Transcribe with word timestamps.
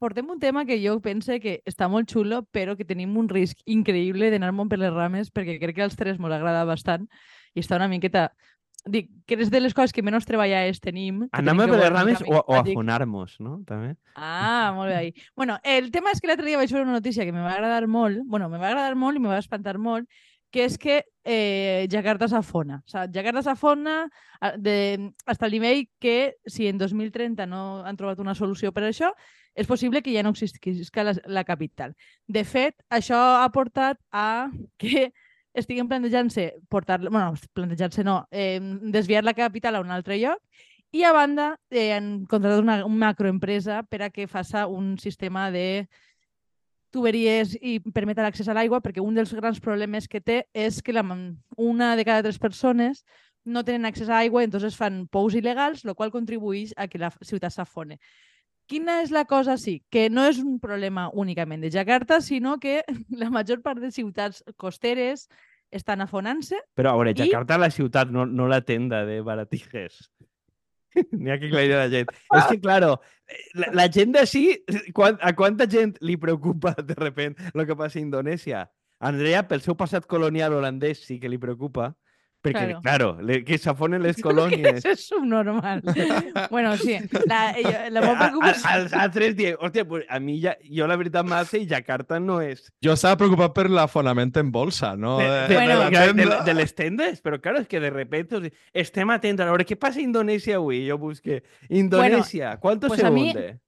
portem 0.00 0.28
un 0.30 0.38
tema 0.38 0.64
que 0.64 0.78
jo 0.82 0.98
pense 1.04 1.40
que 1.40 1.58
està 1.66 1.88
molt 1.88 2.10
xulo, 2.10 2.42
però 2.54 2.76
que 2.76 2.84
tenim 2.88 3.16
un 3.18 3.28
risc 3.28 3.58
increïble 3.66 4.30
d'anar 4.30 4.52
molt 4.52 4.70
per 4.70 4.78
les 4.78 4.92
rames, 4.94 5.30
perquè 5.34 5.58
crec 5.60 5.76
que 5.76 5.82
als 5.86 5.96
tres 5.96 6.18
ens 6.18 6.32
agrada 6.32 6.64
bastant 6.64 7.08
i 7.54 7.60
està 7.60 7.76
una 7.76 7.88
miqueta... 7.88 8.30
Dic, 8.88 9.08
que 9.26 9.34
és 9.34 9.50
de 9.50 9.58
les 9.60 9.74
coses 9.74 9.92
que 9.92 10.00
menys 10.06 10.24
treballades 10.24 10.78
tenim. 10.80 11.24
Anem 11.34 11.58
per 11.58 11.66
les 11.76 11.90
rames 11.92 12.20
o, 12.22 12.38
o 12.38 12.54
a 12.54 12.60
camí 12.62 12.76
fonar-nos, 12.78 13.34
no? 13.42 13.56
També. 13.66 13.96
Ah, 14.14 14.70
molt 14.72 14.88
bé. 14.88 14.94
Ahí. 14.96 15.10
Bueno, 15.36 15.58
el 15.66 15.90
tema 15.92 16.12
és 16.14 16.22
que 16.22 16.30
l'altre 16.30 16.46
dia 16.46 16.56
vaig 16.56 16.70
veure 16.72 16.86
una 16.86 16.94
notícia 16.96 17.26
que 17.26 17.34
me 17.34 17.42
va 17.42 17.52
agradar 17.58 17.88
molt, 17.90 18.22
bueno, 18.24 18.48
me 18.48 18.56
va 18.56 18.70
agradar 18.70 18.94
molt 18.96 19.18
i 19.18 19.20
me 19.20 19.28
va 19.28 19.40
espantar 19.42 19.76
molt, 19.82 20.06
que 20.54 20.64
és 20.64 20.78
que 20.80 21.02
eh, 21.26 21.86
Jakarta 21.90 22.30
s'afona. 22.30 22.78
O 22.86 22.88
sea, 22.88 23.08
Jakarta 23.12 23.42
s'afona 23.42 24.08
a- 24.40 24.54
de, 24.56 25.10
hasta 25.26 25.46
el 25.50 25.52
nivell 25.58 25.88
que 25.98 26.36
si 26.46 26.68
en 26.68 26.78
2030 26.78 27.44
no 27.50 27.82
han 27.84 27.98
trobat 27.98 28.22
una 28.24 28.34
solució 28.38 28.72
per 28.72 28.86
això, 28.88 29.10
és 29.58 29.66
possible 29.66 30.02
que 30.02 30.14
ja 30.14 30.22
no 30.22 30.30
existisca 30.30 31.02
la, 31.02 31.16
la 31.26 31.42
capital. 31.44 31.96
De 32.30 32.44
fet, 32.46 32.76
això 32.94 33.18
ha 33.42 33.48
portat 33.50 33.98
a 34.14 34.48
que 34.78 35.08
estiguen 35.58 35.88
plantejant-se 35.90 36.52
portar 36.70 37.00
bueno, 37.08 37.34
plantejant-se 37.58 38.04
no, 38.06 38.20
eh, 38.30 38.60
desviar 38.94 39.24
la 39.26 39.34
capital 39.34 39.74
a 39.74 39.82
un 39.82 39.90
altre 39.90 40.20
lloc 40.20 40.38
i 40.94 41.02
a 41.02 41.12
banda 41.12 41.56
eh, 41.70 41.92
han 41.92 42.24
contratat 42.30 42.62
una, 42.62 42.76
una 42.86 43.08
macroempresa 43.08 43.82
per 43.90 44.04
a 44.06 44.10
que 44.14 44.28
faça 44.30 44.68
un 44.70 44.96
sistema 45.02 45.50
de 45.50 45.88
tuberies 46.94 47.56
i 47.60 47.78
permeta 47.92 48.24
l'accés 48.24 48.48
a 48.48 48.54
l'aigua, 48.56 48.80
perquè 48.80 49.02
un 49.04 49.18
dels 49.18 49.34
grans 49.36 49.58
problemes 49.60 50.08
que 50.08 50.22
té 50.24 50.44
és 50.54 50.80
que 50.80 50.94
la, 50.94 51.02
una 51.58 51.90
de 51.98 52.06
cada 52.06 52.22
tres 52.24 52.38
persones 52.38 53.02
no 53.44 53.64
tenen 53.64 53.84
accés 53.88 54.08
a 54.08 54.22
aigua, 54.22 54.44
entonces 54.44 54.76
fan 54.76 55.06
pous 55.10 55.36
il·legals, 55.36 55.84
el 55.84 55.96
qual 55.96 56.12
contribueix 56.12 56.72
a 56.76 56.88
que 56.88 57.00
la 57.00 57.10
ciutat 57.20 57.52
s'afone. 57.52 57.98
Quina 58.68 58.98
és 59.02 59.10
la 59.14 59.24
cosa, 59.24 59.56
sí? 59.56 59.78
Que 59.88 60.08
no 60.12 60.26
és 60.28 60.38
un 60.42 60.58
problema 60.60 61.08
únicament 61.16 61.62
de 61.64 61.70
Jakarta, 61.72 62.20
sinó 62.20 62.58
que 62.60 62.82
la 63.22 63.30
major 63.32 63.62
part 63.64 63.80
de 63.80 63.90
ciutats 63.90 64.42
costeres 64.60 65.28
estan 65.72 66.00
afonant-se. 66.04 66.60
Però, 66.76 66.92
a 66.92 66.98
veure, 67.00 67.14
I- 67.16 67.22
Jakarta, 67.24 67.58
la 67.60 67.70
ciutat, 67.72 68.12
no, 68.12 68.26
no 68.26 68.48
la 68.48 68.60
tenda 68.62 69.04
de 69.08 69.20
baratijes. 69.24 70.10
N'hi 71.12 71.30
ha 71.32 71.38
que 71.40 71.48
aclarir 71.48 71.74
la 71.76 71.88
gent. 71.92 72.12
És 72.36 72.46
que, 72.48 72.58
claro, 72.60 72.98
la, 73.54 73.72
la 73.76 73.86
gent 73.92 74.12
d'ací, 74.16 74.44
quan, 74.96 75.16
a 75.20 75.32
quanta 75.36 75.68
gent 75.70 75.96
li 76.04 76.16
preocupa 76.20 76.74
de 76.78 76.96
repent 76.98 77.36
el 77.54 77.64
que 77.68 77.76
passa 77.76 77.98
a 78.00 78.04
Indonèsia? 78.04 78.66
Andrea, 78.98 79.44
pel 79.46 79.60
seu 79.62 79.76
passat 79.78 80.08
colonial 80.10 80.56
holandès, 80.56 81.04
sí 81.06 81.20
que 81.22 81.30
li 81.30 81.38
preocupa, 81.38 81.92
perquè, 82.52 82.80
Claro. 82.80 82.80
claro, 82.82 83.22
le, 83.22 83.44
que 83.44 83.58
s'afonen 83.58 84.02
les 84.02 84.16
Que 84.20 84.22
colònies. 84.22 84.84
és 84.84 85.06
subnormal. 85.08 85.82
bueno, 86.50 86.76
sí, 86.76 86.96
la, 87.26 87.50
eh, 87.52 87.90
la 87.90 88.00
A- 88.00 88.02
meva 88.02 88.12
a- 88.12 88.18
preocupació... 88.28 88.68
als 88.70 88.92
altres 88.92 89.36
diem, 89.36 89.56
hòstia, 89.60 89.84
pues 89.88 90.04
a 90.08 90.18
mi, 90.20 90.40
ja, 90.42 90.56
jo 90.62 90.86
la 90.86 90.96
veritat 90.96 91.24
m'hace 91.26 91.58
i 91.62 91.66
Jakarta 91.66 92.18
no 92.20 92.40
és 92.40 92.72
Jo 92.84 92.92
estava 92.94 93.16
preocupat 93.16 93.52
per 93.54 93.68
l'afonament 93.70 94.36
en 94.36 94.50
bolsa, 94.52 94.94
no? 94.96 95.18
de, 95.18 95.24
De, 95.28 95.48
de, 95.48 95.54
Bueno. 95.54 95.68
de, 95.68 95.90
la 95.90 95.90
de, 95.90 96.12
tenda. 96.14 96.42
de 96.44 96.54
les 96.54 96.74
tendes, 96.74 97.22
però 97.22 97.40
claro, 97.40 97.60
és 97.60 97.68
que 97.68 97.80
de 97.80 97.90
repente 97.90 98.36
o 98.36 98.40
sigui, 98.42 98.54
estem 98.72 99.10
atents 99.10 99.40
a 99.40 99.46
veure 99.50 99.64
què 99.66 99.76
passa 99.78 99.98
a 100.00 100.02
Indonèsia 100.02 100.56
avui. 100.56 100.86
Jo 100.88 100.98
busque 100.98 101.42
Indonèsia, 101.68 102.56
¿cuánto 102.58 102.88
pues 102.88 103.00
se 103.00 103.06
a 103.06 103.10
mí- 103.10 103.30
hunde? 103.30 103.58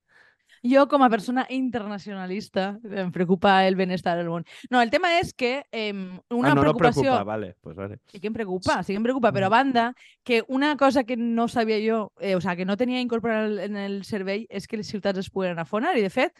Jo, 0.63 0.85
com 0.93 1.01
a 1.01 1.09
persona 1.09 1.47
internacionalista, 1.49 2.75
em 2.85 3.09
preocupa 3.11 3.55
el 3.65 3.79
benestar 3.79 4.19
del 4.19 4.29
món. 4.29 4.45
No, 4.69 4.83
el 4.85 4.91
tema 4.93 5.15
és 5.17 5.33
que 5.33 5.65
eh, 5.73 5.95
una 5.95 6.53
ah, 6.53 6.55
no, 6.55 6.61
no 6.61 6.67
preocupació... 6.67 7.07
preocupa, 7.07 7.25
vale, 7.25 7.55
pues 7.63 7.77
vale. 7.77 7.97
Sí 8.13 8.21
que 8.21 8.29
em 8.29 8.37
preocupa, 8.37 8.83
sí 8.83 8.93
que 8.93 8.99
em 9.01 9.07
preocupa, 9.07 9.33
però 9.33 9.49
a 9.49 9.55
banda, 9.57 9.87
que 10.23 10.43
una 10.49 10.77
cosa 10.77 11.05
que 11.05 11.17
no 11.17 11.49
sabia 11.49 11.81
jo, 11.81 12.13
eh, 12.21 12.37
o 12.37 12.43
sea, 12.43 12.57
que 12.57 12.69
no 12.69 12.77
tenia 12.77 13.01
incorporat 13.01 13.57
en 13.65 13.81
el 13.81 14.05
cervell, 14.05 14.45
és 14.51 14.69
que 14.69 14.77
les 14.77 14.93
ciutats 14.93 15.25
es 15.25 15.33
puguen 15.33 15.59
afonar. 15.59 15.97
I, 15.97 16.05
de 16.05 16.13
fet, 16.13 16.37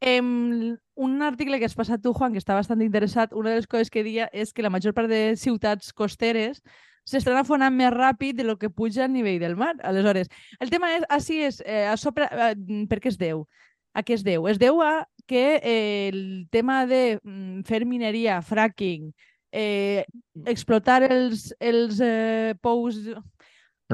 em, 0.00 0.76
un 0.94 1.22
article 1.26 1.58
que 1.58 1.66
has 1.66 1.74
passat 1.74 2.02
tu, 2.02 2.14
Juan, 2.14 2.30
que 2.30 2.42
està 2.42 2.54
bastant 2.54 2.82
interessat, 2.82 3.34
una 3.34 3.50
de 3.50 3.58
les 3.58 3.66
coses 3.66 3.90
que 3.90 4.06
dia 4.06 4.30
és 4.32 4.54
que 4.54 4.62
la 4.62 4.70
major 4.70 4.94
part 4.94 5.10
de 5.10 5.34
ciutats 5.34 5.90
costeres 5.92 6.62
s'estan 7.04 7.36
afonant 7.36 7.74
més 7.76 7.92
ràpid 7.92 8.36
de 8.36 8.46
lo 8.48 8.56
que 8.58 8.70
puja 8.70 9.04
a 9.04 9.08
nivell 9.08 9.40
del 9.40 9.56
mar. 9.56 9.74
Aleshores, 9.84 10.30
el 10.60 10.72
tema 10.72 10.94
és, 10.96 11.04
així 11.12 11.42
és, 11.44 11.60
eh, 11.64 11.86
a 11.86 11.96
sobre, 11.96 12.28
eh, 12.30 12.54
per 12.88 13.00
què 13.00 13.12
es 13.12 13.18
deu? 13.20 13.46
A 13.94 14.02
què 14.02 14.16
es 14.18 14.24
deu? 14.26 14.48
Es 14.50 14.58
deu 14.58 14.80
a 14.82 15.06
que 15.26 15.44
eh, 15.62 16.08
el 16.12 16.48
tema 16.52 16.82
de 16.90 17.18
mm, 17.22 17.62
fer 17.68 17.84
mineria, 17.88 18.40
fracking, 18.44 19.12
eh, 19.54 20.04
explotar 20.44 21.02
els, 21.06 21.52
els 21.62 22.00
eh, 22.02 22.54
pous... 22.60 22.98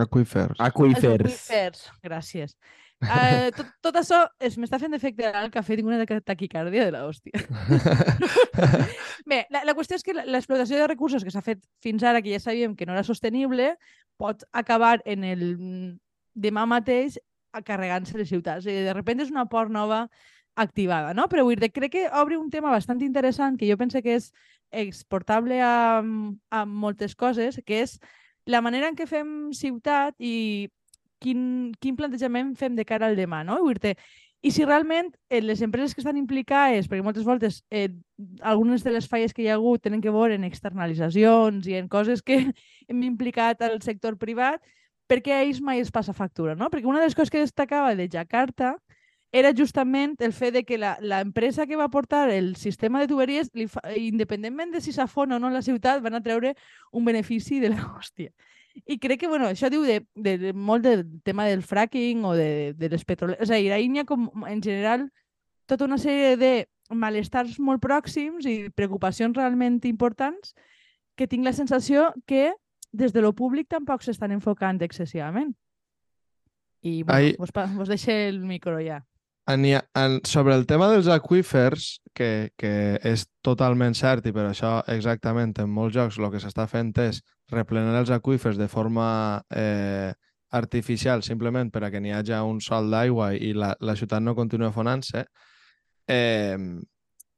Aquífers. 0.01 0.55
Els 0.57 0.63
Aquífers. 0.71 1.21
aqüífers, 1.27 1.85
gràcies. 2.03 2.57
Uh, 3.01 3.49
tot, 3.57 3.69
tot 3.81 3.97
això 4.01 4.19
es 4.45 4.57
m'està 4.61 4.77
fent 4.81 4.93
efecte 4.97 5.25
al 5.29 5.49
cafè, 5.53 5.77
tinc 5.79 5.89
una 5.89 6.03
ta- 6.09 6.21
taquicàrdia 6.33 6.85
de 6.89 6.93
la 6.95 7.05
hòstia. 7.09 7.41
Bé, 9.31 9.45
la, 9.53 9.63
la 9.65 9.75
qüestió 9.77 9.97
és 9.99 10.05
que 10.07 10.15
la- 10.17 10.27
l'explotació 10.29 10.79
de 10.81 10.89
recursos 10.91 11.25
que 11.25 11.33
s'ha 11.33 11.43
fet 11.45 11.63
fins 11.85 12.05
ara, 12.07 12.23
que 12.23 12.33
ja 12.35 12.41
sabíem 12.43 12.75
que 12.77 12.87
no 12.89 12.93
era 12.97 13.05
sostenible, 13.07 13.75
pot 14.21 14.45
acabar 14.53 14.99
en 15.05 15.25
el 15.25 15.45
mm, 15.57 15.91
demà 16.49 16.67
mateix 16.69 17.19
carregant-se 17.67 18.19
les 18.19 18.31
ciutats. 18.31 18.67
I 18.67 18.87
de 18.87 18.95
repente 18.95 19.27
és 19.27 19.33
una 19.35 19.47
port 19.51 19.73
nova 19.73 20.07
activada, 20.55 21.15
no? 21.15 21.27
Però 21.31 21.45
vull 21.47 21.59
dir, 21.59 21.73
crec 21.73 21.95
que 21.95 22.09
obre 22.21 22.39
un 22.39 22.51
tema 22.51 22.73
bastant 22.73 23.03
interessant 23.03 23.59
que 23.59 23.69
jo 23.71 23.79
penso 23.81 24.03
que 24.03 24.17
és 24.19 24.31
exportable 24.71 25.61
a, 25.63 26.03
a 26.51 26.65
moltes 26.67 27.17
coses, 27.19 27.61
que 27.67 27.83
és 27.85 27.99
la 28.47 28.63
manera 28.63 28.89
en 28.91 28.97
què 28.99 29.07
fem 29.11 29.53
ciutat 29.57 30.15
i 30.19 30.69
quin, 31.21 31.73
quin 31.81 31.97
plantejament 31.97 32.55
fem 32.57 32.77
de 32.77 32.87
cara 32.89 33.11
al 33.11 33.19
demà, 33.19 33.45
no? 33.45 33.61
Vull 33.65 33.79
dir 33.83 33.97
i 34.41 34.51
si 34.51 34.65
realment 34.65 35.11
eh, 35.29 35.43
les 35.43 35.61
empreses 35.61 35.93
que 35.95 36.01
estan 36.01 36.17
implicades, 36.17 36.87
perquè 36.89 37.05
moltes 37.05 37.27
voltes 37.27 37.61
eh, 37.69 37.91
algunes 38.41 38.85
de 38.85 38.95
les 38.95 39.09
falles 39.09 39.35
que 39.37 39.45
hi 39.45 39.51
ha 39.51 39.59
hagut 39.59 39.83
tenen 39.85 40.01
que 40.01 40.13
veure 40.15 40.39
en 40.39 40.47
externalitzacions 40.49 41.69
i 41.69 41.77
en 41.77 41.91
coses 41.93 42.23
que 42.25 42.39
hem 42.89 43.03
implicat 43.05 43.61
al 43.67 43.81
sector 43.85 44.17
privat, 44.17 44.65
perquè 45.11 45.35
a 45.35 45.43
ells 45.43 45.59
mai 45.65 45.83
es 45.83 45.91
passa 45.91 46.15
factura, 46.15 46.55
no? 46.55 46.71
Perquè 46.71 46.87
una 46.87 47.03
de 47.03 47.09
les 47.09 47.17
coses 47.19 47.33
que 47.35 47.43
destacava 47.43 47.97
de 47.99 48.07
Jakarta 48.09 48.77
era 49.33 49.53
justament 49.55 50.17
el 50.19 50.33
fet 50.35 50.55
de 50.55 50.65
que 50.67 50.79
la, 50.79 50.97
la 51.01 51.21
empresa 51.21 51.67
que 51.67 51.79
va 51.79 51.91
portar 51.91 52.31
el 52.31 52.57
sistema 52.57 53.01
de 53.01 53.09
tuberies, 53.11 53.51
li 53.55 53.67
fa, 53.71 53.83
independentment 53.95 54.73
de 54.75 54.83
si 54.83 54.95
s'afona 54.95 55.37
o 55.37 55.43
no 55.43 55.51
la 55.51 55.63
ciutat, 55.63 56.03
van 56.03 56.19
a 56.19 56.23
treure 56.23 56.55
un 56.91 57.05
benefici 57.05 57.61
de 57.63 57.71
la 57.75 57.83
hòstia. 57.95 58.31
I 58.87 58.99
crec 59.03 59.21
que, 59.23 59.29
bueno, 59.29 59.51
això 59.51 59.71
diu 59.71 59.83
de, 59.83 60.01
de, 60.15 60.37
de 60.39 60.53
molt 60.55 60.87
del 60.87 61.05
tema 61.27 61.47
del 61.47 61.63
fracking 61.67 62.25
o 62.25 62.35
de, 62.39 62.73
de 62.79 62.91
les 62.91 63.05
petroleres. 63.05 63.51
És 63.51 63.55
a 63.55 63.59
n'hi 63.59 64.03
ha 64.03 64.07
com, 64.07 64.29
en 64.47 64.63
general, 64.63 65.09
tota 65.67 65.87
una 65.87 65.99
sèrie 65.99 66.37
de 66.39 66.53
malestars 66.91 67.59
molt 67.63 67.83
pròxims 67.83 68.47
i 68.47 68.71
preocupacions 68.75 69.37
realment 69.37 69.79
importants 69.87 70.55
que 71.15 71.27
tinc 71.31 71.47
la 71.47 71.55
sensació 71.55 72.11
que 72.27 72.51
des 72.93 73.13
de 73.13 73.23
lo 73.23 73.33
públic 73.33 73.69
tampoc 73.69 74.03
s'estan 74.03 74.33
enfocant 74.33 74.81
excessivament. 74.83 75.55
I 76.83 77.03
bueno, 77.03 77.19
Ahí- 77.19 77.37
vos, 77.39 77.51
vos 77.77 77.89
deixe 77.89 78.29
el 78.29 78.41
micro 78.41 78.79
ja. 78.81 79.05
Ha- 79.47 79.55
en, 79.55 80.21
sobre 80.25 80.55
el 80.55 80.67
tema 80.67 80.89
dels 80.91 81.09
aquífers, 81.09 82.01
que, 82.15 82.51
que 82.57 82.99
és 83.03 83.27
totalment 83.43 83.95
cert 83.95 84.27
i 84.27 84.33
per 84.33 84.45
això 84.49 84.81
exactament 84.87 85.55
en 85.59 85.71
molts 85.71 85.95
jocs 85.97 86.19
el 86.19 86.31
que 86.31 86.41
s'està 86.43 86.67
fent 86.69 86.93
és 87.03 87.23
replenar 87.51 87.99
els 88.01 88.11
aquífers 88.15 88.59
de 88.59 88.69
forma 88.69 89.43
eh, 89.51 90.13
artificial 90.51 91.23
simplement 91.23 91.71
per 91.71 91.85
a 91.85 91.91
que 91.91 92.01
n'hi 92.01 92.13
hagi 92.13 92.33
un 92.43 92.61
sol 92.61 92.91
d'aigua 92.91 93.33
i 93.35 93.53
la, 93.55 93.75
la 93.81 93.97
ciutat 93.97 94.23
no 94.23 94.35
continua 94.35 94.73
fonant-se. 94.73 95.25
Eh, 96.07 96.57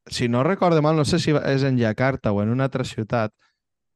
si 0.07 0.29
no 0.29 0.43
recordo 0.43 0.83
mal, 0.83 0.97
no 0.97 1.05
sé 1.05 1.19
si 1.19 1.31
és 1.33 1.63
en 1.63 1.79
Jakarta 1.79 2.33
o 2.33 2.43
en 2.43 2.51
una 2.51 2.65
altra 2.65 2.85
ciutat, 2.85 3.33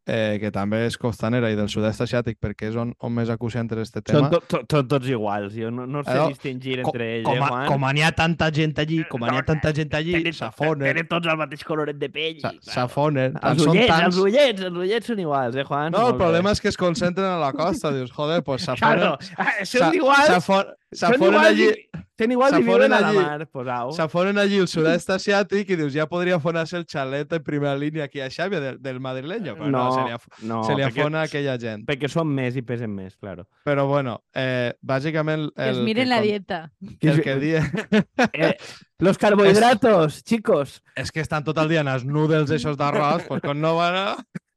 eh, 0.06 0.38
que 0.41 0.50
també 0.55 0.85
és 0.87 0.97
costanera 0.97 1.50
i 1.50 1.56
del 1.58 1.69
sud-est 1.69 2.00
asiàtic 2.05 2.38
perquè 2.41 2.69
és 2.70 2.76
on, 2.79 2.93
on 3.03 3.12
més 3.12 3.31
acuciant 3.32 3.67
és 3.75 3.81
este 3.88 4.03
tema. 4.03 4.20
Són 4.20 4.31
to, 4.31 4.41
to, 4.47 4.61
to, 4.70 4.82
tots 4.87 5.08
iguals, 5.11 5.53
jo 5.58 5.70
no, 5.75 5.87
no 5.87 6.05
sé 6.06 6.12
Però, 6.14 6.29
distingir 6.31 6.76
Co- 6.82 6.93
entre 6.94 7.08
ells, 7.17 7.26
com, 7.26 7.41
eh, 7.43 7.49
a, 7.50 7.67
com 7.67 7.87
n'hi 7.91 8.05
ha 8.06 8.12
tanta 8.14 8.50
gent 8.55 8.79
allí, 8.79 9.00
com 9.11 9.26
n'hi 9.26 9.35
ha 9.37 9.43
tanta 9.43 9.73
gent 9.75 9.94
allí, 9.99 10.32
s'afonen, 10.32 10.87
Tenen 10.87 11.11
tots 11.11 11.26
el 11.32 11.37
mateix 11.43 11.64
coloret 11.67 11.99
de 11.99 12.08
pell. 12.08 12.38
claro. 12.41 12.62
s'afonen. 12.62 13.37
Els 13.43 13.67
ullets, 13.67 13.91
tants... 13.91 14.06
els 14.06 14.23
ullets, 14.23 14.62
els 14.70 14.81
ullets 14.87 15.06
són 15.12 15.20
iguals, 15.26 15.56
eh, 15.58 15.64
Juan? 15.67 15.93
No, 15.93 16.06
el 16.12 16.17
problema 16.23 16.55
és 16.55 16.61
que 16.62 16.69
es 16.70 16.79
concentren 16.79 17.26
a 17.26 17.38
la 17.43 17.52
costa. 17.52 17.91
Dius, 17.93 18.12
joder, 18.14 18.43
pues 18.47 18.64
Claro, 18.64 19.17
s'afonen... 19.19 19.37
ah, 19.43 19.52
s'a- 19.64 19.79
són 19.91 19.94
iguals, 20.00 20.75
S'afonen 20.97 21.35
allí, 21.43 21.64
i, 21.67 21.86
són 22.16 22.32
iguals 22.32 22.54
i 22.56 22.62
viuen 22.64 22.92
a 22.92 23.00
la 23.00 23.08
allí. 23.10 23.18
mar, 23.18 23.46
pues 23.52 23.68
au. 23.68 23.90
s'afonen 23.92 24.38
allí 24.40 24.56
el 24.62 24.68
sud-est 24.72 25.10
asiàtic 25.12 25.68
i 25.70 25.76
dius, 25.76 25.92
ja 25.92 26.06
podria 26.08 26.36
afonar-se 26.38 26.76
el 26.78 26.86
xalet 26.88 27.32
en 27.36 27.42
primera 27.44 27.74
línia 27.76 28.04
aquí 28.04 28.20
a 28.24 28.28
Xàbia 28.32 28.60
del, 28.60 28.78
del 28.82 29.00
madrileño, 29.00 29.54
però 29.58 29.68
no, 29.70 29.82
No, 29.86 29.92
se 29.92 30.04
li, 30.06 30.12
af 30.16 30.24
no, 30.42 30.62
se 30.64 30.74
li 30.74 30.82
perquè- 30.82 31.00
afona 31.02 31.22
aquella 31.28 31.58
gent. 31.60 31.84
Perquè 31.86 32.08
són 32.08 32.28
més 32.32 32.56
i 32.56 32.62
pesen 32.62 32.94
més, 32.94 33.16
claro. 33.16 33.44
Però 33.64 33.86
bueno, 33.86 34.22
eh, 34.34 34.72
bàsicament... 34.80 35.50
Que 35.54 35.68
es 35.70 35.76
el 35.76 35.84
miren 35.84 36.04
que 36.04 36.08
la 36.08 36.16
con- 36.16 36.24
dieta. 36.24 36.72
El 37.00 37.22
que 37.22 37.36
di... 37.36 37.52
Eh, 38.32 38.56
los 38.98 39.18
carbohidratos, 39.22 40.22
chicos. 40.24 40.82
És 40.96 41.12
que 41.12 41.20
estan 41.20 41.44
tot 41.44 41.58
el 41.58 41.68
dia 41.68 41.80
en 41.84 41.88
els 41.88 42.04
noodles 42.08 42.50
eixos 42.50 42.76
d'arròs, 42.80 43.26
pues 43.28 43.42
com 43.44 43.60
no 43.60 43.76
van 43.76 43.94
a... 43.94 44.06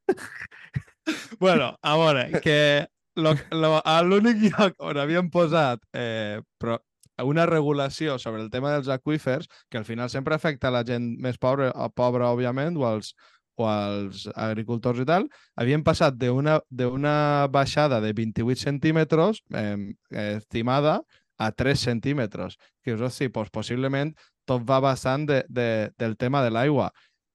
bueno, 1.39 1.77
a 1.81 1.97
veure, 1.97 2.39
que 2.41 2.87
lo, 3.15 3.33
lo, 3.51 3.81
a 3.83 4.01
l'únic 4.03 4.37
lloc 4.53 4.75
on 4.79 4.97
havien 4.97 5.29
posat 5.29 5.81
eh, 5.93 6.39
pro, 6.59 6.77
una 7.23 7.45
regulació 7.45 8.17
sobre 8.19 8.41
el 8.43 8.49
tema 8.49 8.71
dels 8.73 8.89
aqüífers 8.89 9.49
que 9.69 9.77
al 9.77 9.85
final 9.85 10.09
sempre 10.09 10.35
afecta 10.35 10.71
la 10.71 10.83
gent 10.87 11.15
més 11.21 11.37
pobra, 11.37 11.71
a 11.75 11.89
pobra 11.89 12.31
òbviament, 12.31 12.77
o 12.77 12.85
als, 12.87 13.13
o 13.59 13.67
als 13.67 14.27
agricultors 14.35 15.01
i 15.03 15.07
tal, 15.07 15.27
havien 15.59 15.83
passat 15.83 16.15
d'una 16.15 17.47
baixada 17.51 17.99
de 18.01 18.13
28 18.13 18.61
centímetres 18.61 19.43
eh, 19.53 19.93
estimada 20.37 21.01
a 21.39 21.51
3 21.51 21.79
centímetres. 21.79 22.57
Que 22.83 22.95
us 22.95 23.13
sí, 23.15 23.27
doncs, 23.27 23.51
possiblement 23.51 24.13
tot 24.45 24.65
va 24.67 24.79
bastant 24.83 25.27
de, 25.27 25.43
de, 25.47 25.91
del 25.97 26.17
tema 26.17 26.43
de 26.43 26.51
l'aigua. 26.51 26.89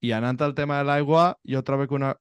I 0.05 0.13
anant 0.13 0.41
al 0.45 0.55
tema 0.55 0.81
de 0.81 0.89
l'aigua, 0.89 1.35
jo 1.49 1.63
trobo 1.65 1.87
que 1.89 1.95
una, 1.97 2.15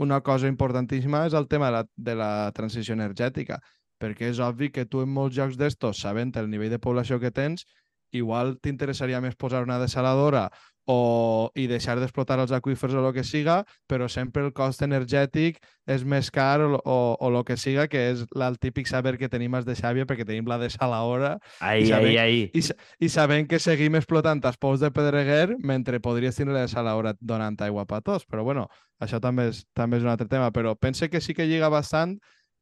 una 0.00 0.20
cosa 0.24 0.48
importantíssima 0.48 1.26
és 1.28 1.34
el 1.36 1.48
tema 1.48 1.68
de 1.68 1.72
la, 1.76 1.84
de 1.96 2.14
la 2.16 2.30
transició 2.56 2.96
energètica, 2.96 3.60
perquè 4.00 4.32
és 4.32 4.40
obvi 4.40 4.70
que 4.74 4.86
tu 4.88 5.04
en 5.04 5.12
molts 5.12 5.36
jocs 5.36 5.60
d'estos, 5.60 6.00
sabent 6.00 6.32
el 6.40 6.50
nivell 6.50 6.72
de 6.72 6.80
població 6.82 7.20
que 7.20 7.30
tens, 7.30 7.66
igual 8.10 8.56
t'interessaria 8.58 9.20
més 9.22 9.36
posar 9.38 9.62
una 9.62 9.78
desaladora 9.78 10.48
o, 10.90 11.50
i 11.54 11.68
deixar 11.70 11.94
d'explotar 12.00 12.40
els 12.42 12.52
aqüífers 12.56 12.96
o 12.96 13.02
el 13.04 13.12
que 13.14 13.22
siga, 13.26 13.60
però 13.86 14.08
sempre 14.10 14.42
el 14.42 14.50
cost 14.56 14.82
energètic 14.82 15.60
és 15.86 16.02
més 16.02 16.30
car 16.34 16.64
o, 16.64 16.80
o, 16.80 16.96
o 17.14 17.30
el 17.30 17.38
que 17.46 17.56
siga, 17.60 17.86
que 17.90 18.02
és 18.10 18.24
el 18.34 18.58
típic 18.58 18.90
saber 18.90 19.14
que 19.20 19.28
tenim 19.30 19.54
els 19.54 19.68
de 19.68 19.76
Xàbia 19.78 20.08
perquè 20.08 20.26
tenim 20.26 20.48
la 20.50 20.58
desaladora 20.58 21.36
Ai, 21.60 21.84
i, 21.84 21.90
sabent, 21.92 22.10
ai, 22.10 22.18
ai. 22.18 22.50
i, 22.50 23.06
i 23.06 23.12
sabent 23.12 23.46
que 23.50 23.62
seguim 23.62 24.00
explotant 24.00 24.42
els 24.42 24.58
pous 24.58 24.82
de 24.82 24.90
Pedreguer 24.94 25.60
mentre 25.62 26.02
podries 26.02 26.40
tenir 26.40 26.56
la 26.56 26.66
desaladora 26.66 27.14
donant 27.20 27.60
aigua 27.62 27.86
per 27.86 28.02
tots. 28.02 28.26
Però 28.26 28.42
bueno, 28.46 28.66
això 28.98 29.22
també 29.22 29.50
és, 29.52 29.64
també 29.76 30.00
és 30.00 30.06
un 30.06 30.10
altre 30.10 30.26
tema, 30.28 30.50
però 30.50 30.74
pense 30.74 31.10
que 31.12 31.22
sí 31.22 31.36
que 31.36 31.46
lliga 31.46 31.70
bastant 31.70 32.18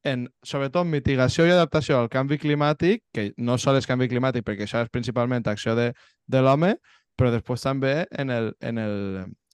en, 0.06 0.28
sobretot, 0.46 0.86
mitigació 0.86 1.46
i 1.46 1.52
adaptació 1.54 1.98
al 1.98 2.08
canvi 2.12 2.38
climàtic, 2.38 3.02
que 3.14 3.32
no 3.36 3.58
sol 3.58 3.78
és 3.80 3.88
canvi 3.88 4.08
climàtic, 4.10 4.44
perquè 4.46 4.66
això 4.66 4.84
és 4.84 4.92
principalment 4.94 5.46
acció 5.50 5.74
de, 5.78 5.92
de 6.26 6.42
l'home, 6.44 6.76
però 7.18 7.32
després 7.34 7.64
també 7.66 8.06
en 8.10 8.30
el, 8.30 8.52
en 8.60 8.78
el, 8.78 8.96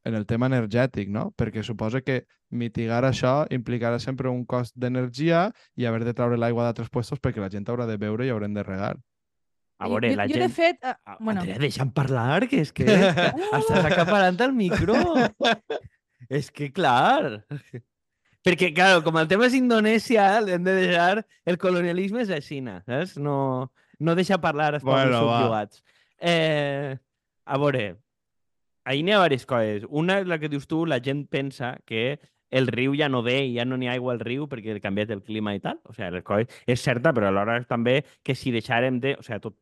en 0.05 0.15
el 0.15 0.27
tema 0.29 0.51
energètic, 0.51 1.09
no? 1.09 1.31
Perquè 1.37 1.65
suposa 1.65 2.03
que 2.05 2.25
mitigar 2.55 3.03
això 3.09 3.43
implicarà 3.55 3.99
sempre 3.99 4.31
un 4.31 4.45
cost 4.47 4.77
d'energia 4.77 5.49
i 5.77 5.89
haver 5.89 6.05
de 6.05 6.15
treure 6.15 6.39
l'aigua 6.39 6.69
d'altres 6.69 6.93
puestos 6.93 7.23
perquè 7.25 7.43
la 7.43 7.51
gent 7.51 7.67
haurà 7.69 7.89
de 7.89 7.97
beure 7.99 8.27
i 8.27 8.33
haurem 8.35 8.55
de 8.55 8.63
regar. 8.67 8.95
A 9.83 9.89
veure, 9.91 10.13
jo, 10.13 10.19
la 10.21 10.29
jo, 10.29 10.37
gent... 10.37 10.45
de 10.45 10.55
fet, 10.55 10.85
Ah, 10.85 11.17
bueno, 11.19 11.41
Andrea, 11.41 11.59
deixa'm 11.59 11.91
parlar, 11.93 12.47
que 12.49 12.61
és 12.63 12.71
que 12.73 12.87
estàs 13.59 13.89
acaparant 13.89 14.39
el 14.47 14.55
micro. 14.55 14.95
és 16.39 16.53
que, 16.55 16.71
clar... 16.73 17.43
Perquè, 18.45 18.75
clar, 18.77 18.99
com 19.07 19.17
el 19.17 19.29
tema 19.31 19.47
és 19.49 19.57
Indonèsia, 19.57 20.27
hem 20.43 20.65
de 20.67 20.75
deixar... 20.77 21.25
El 21.49 21.57
colonialisme 21.61 22.21
és 22.25 22.33
a 22.35 22.41
Xina, 22.45 22.83
saps? 22.85 23.17
No, 23.17 23.71
no 23.99 24.15
deixa 24.19 24.37
parlar 24.43 24.75
els 24.77 24.85
pobles 24.85 25.09
Bueno, 25.09 25.25
va. 25.31 25.39
subjugats. 25.41 25.81
Eh, 26.21 26.93
a 27.45 27.59
veure, 27.61 27.87
ahir 28.85 29.03
n'hi 29.05 29.17
ha 29.17 29.23
diverses 29.23 29.49
coses. 29.49 29.89
Una 29.89 30.21
és 30.21 30.29
la 30.29 30.39
que 30.43 30.53
dius 30.53 30.69
tu, 30.69 30.85
la 30.85 31.01
gent 31.05 31.25
pensa 31.33 31.79
que 31.89 32.21
el 32.55 32.69
riu 32.71 32.93
ja 32.95 33.09
no 33.11 33.25
ve 33.25 33.41
i 33.49 33.57
ja 33.57 33.65
no 33.67 33.77
n'hi 33.81 33.89
ha 33.89 33.97
aigua 33.97 34.13
al 34.15 34.21
riu 34.23 34.45
perquè 34.47 34.77
ha 34.77 34.83
canviat 34.83 35.11
el 35.11 35.25
clima 35.27 35.57
i 35.57 35.61
tal. 35.65 35.81
O 35.89 35.97
sigui, 35.97 36.13
les 36.15 36.25
coses 36.29 36.63
és 36.71 36.85
certa, 36.85 37.11
però 37.17 37.33
alhora 37.33 37.57
és 37.59 37.67
també 37.67 38.03
que 38.23 38.37
si 38.39 38.53
deixarem 38.55 39.01
de... 39.03 39.17
O 39.19 39.25
sigui, 39.27 39.41
tot, 39.43 39.57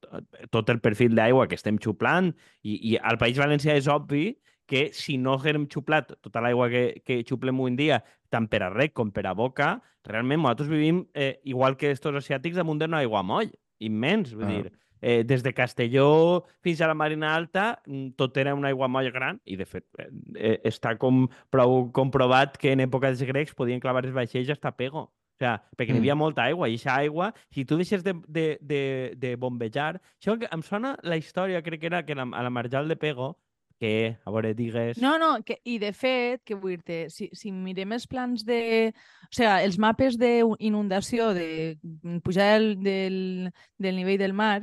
tot 0.53 0.75
el 0.75 0.83
perfil 0.83 1.15
d'aigua 1.17 1.47
que 1.49 1.57
estem 1.57 1.79
xuplant 1.81 2.35
i, 2.67 2.77
i 2.93 2.99
al 2.99 3.17
País 3.23 3.39
Valencià 3.41 3.79
és 3.79 3.89
obvi 3.89 4.33
que 4.73 4.87
si 4.97 5.19
no 5.21 5.35
haguem 5.37 5.67
xuplat 5.69 6.15
tota 6.25 6.41
l'aigua 6.41 6.71
que, 6.73 6.85
que 7.05 7.19
xuplem 7.29 7.59
avui 7.59 7.75
en 7.75 7.77
dia, 7.77 7.99
tant 8.33 8.47
per 8.49 8.63
a 8.65 8.71
rec 8.73 8.95
com 8.97 9.11
per 9.13 9.27
a 9.29 9.35
boca, 9.37 9.75
realment 10.09 10.41
nosaltres 10.41 10.71
vivim, 10.71 11.03
eh, 11.13 11.43
igual 11.45 11.77
que 11.77 11.91
estos 11.93 12.17
asiàtics, 12.23 12.57
damunt 12.57 12.81
d'una 12.81 13.03
aigua 13.03 13.21
moll, 13.23 13.53
immens. 13.85 14.33
Vull 14.33 14.49
Ah. 14.49 14.55
dir, 14.55 14.73
eh, 15.03 15.25
des 15.25 15.43
de 15.43 15.53
Castelló 15.53 16.47
fins 16.63 16.81
a 16.81 16.89
la 16.89 16.95
Marina 16.95 17.35
Alta, 17.35 17.83
mm, 17.85 18.15
tot 18.17 18.35
era 18.39 18.55
una 18.55 18.69
aigua 18.69 18.89
moll 18.89 19.11
gran 19.13 19.43
i, 19.45 19.57
de 19.57 19.67
fet, 19.67 19.85
eh, 19.99 20.09
eh, 20.37 20.61
està 20.65 20.97
com 20.97 21.29
prou 21.51 21.93
comprovat 21.93 22.57
que 22.57 22.73
en 22.73 22.81
època 22.81 23.13
dels 23.13 23.23
grecs 23.29 23.53
podien 23.55 23.81
clavar 23.81 24.07
els 24.07 24.15
vaixells 24.15 24.49
hasta 24.49 24.73
Pego. 24.73 25.01
O 25.03 25.39
sea, 25.39 25.63
perquè 25.77 25.93
mm. 25.93 25.97
Hi 25.97 25.99
havia 25.99 26.15
molta 26.15 26.45
aigua 26.45 26.69
i 26.71 26.77
aquesta 26.77 26.97
aigua, 26.97 27.35
si 27.51 27.67
tu 27.67 27.77
deixes 27.77 28.03
de, 28.03 28.15
de, 28.27 28.59
de, 28.63 29.13
de 29.17 29.37
bombejar... 29.37 30.01
Això 30.19 30.39
em 30.41 30.63
sona 30.63 30.97
la 31.03 31.19
història, 31.19 31.61
crec 31.61 31.81
que 31.81 31.89
era 31.89 32.07
que 32.07 32.15
la, 32.15 32.23
a 32.23 32.43
la 32.43 32.51
Marjal 32.51 32.89
de 32.89 32.97
Pego, 32.97 33.37
que, 33.83 34.17
a 34.23 34.31
veure, 34.31 34.53
digues... 34.55 35.01
No, 35.03 35.17
no, 35.19 35.33
que, 35.43 35.57
i 35.67 35.81
de 35.83 35.91
fet, 35.91 36.45
que 36.47 36.55
vull 36.55 36.79
dir 36.87 37.09
si, 37.11 37.27
si 37.35 37.51
mirem 37.51 37.97
els 37.97 38.07
plans 38.07 38.45
de... 38.47 38.93
O 39.27 39.33
sigui, 39.35 39.49
els 39.67 39.79
mapes 39.83 40.15
d'inundació, 40.21 41.33
de 41.35 41.49
mm, 41.83 42.21
pujada 42.23 42.61
del, 42.61 42.77
del, 42.85 43.51
del 43.83 43.99
nivell 43.99 44.21
del 44.23 44.37
mar, 44.39 44.61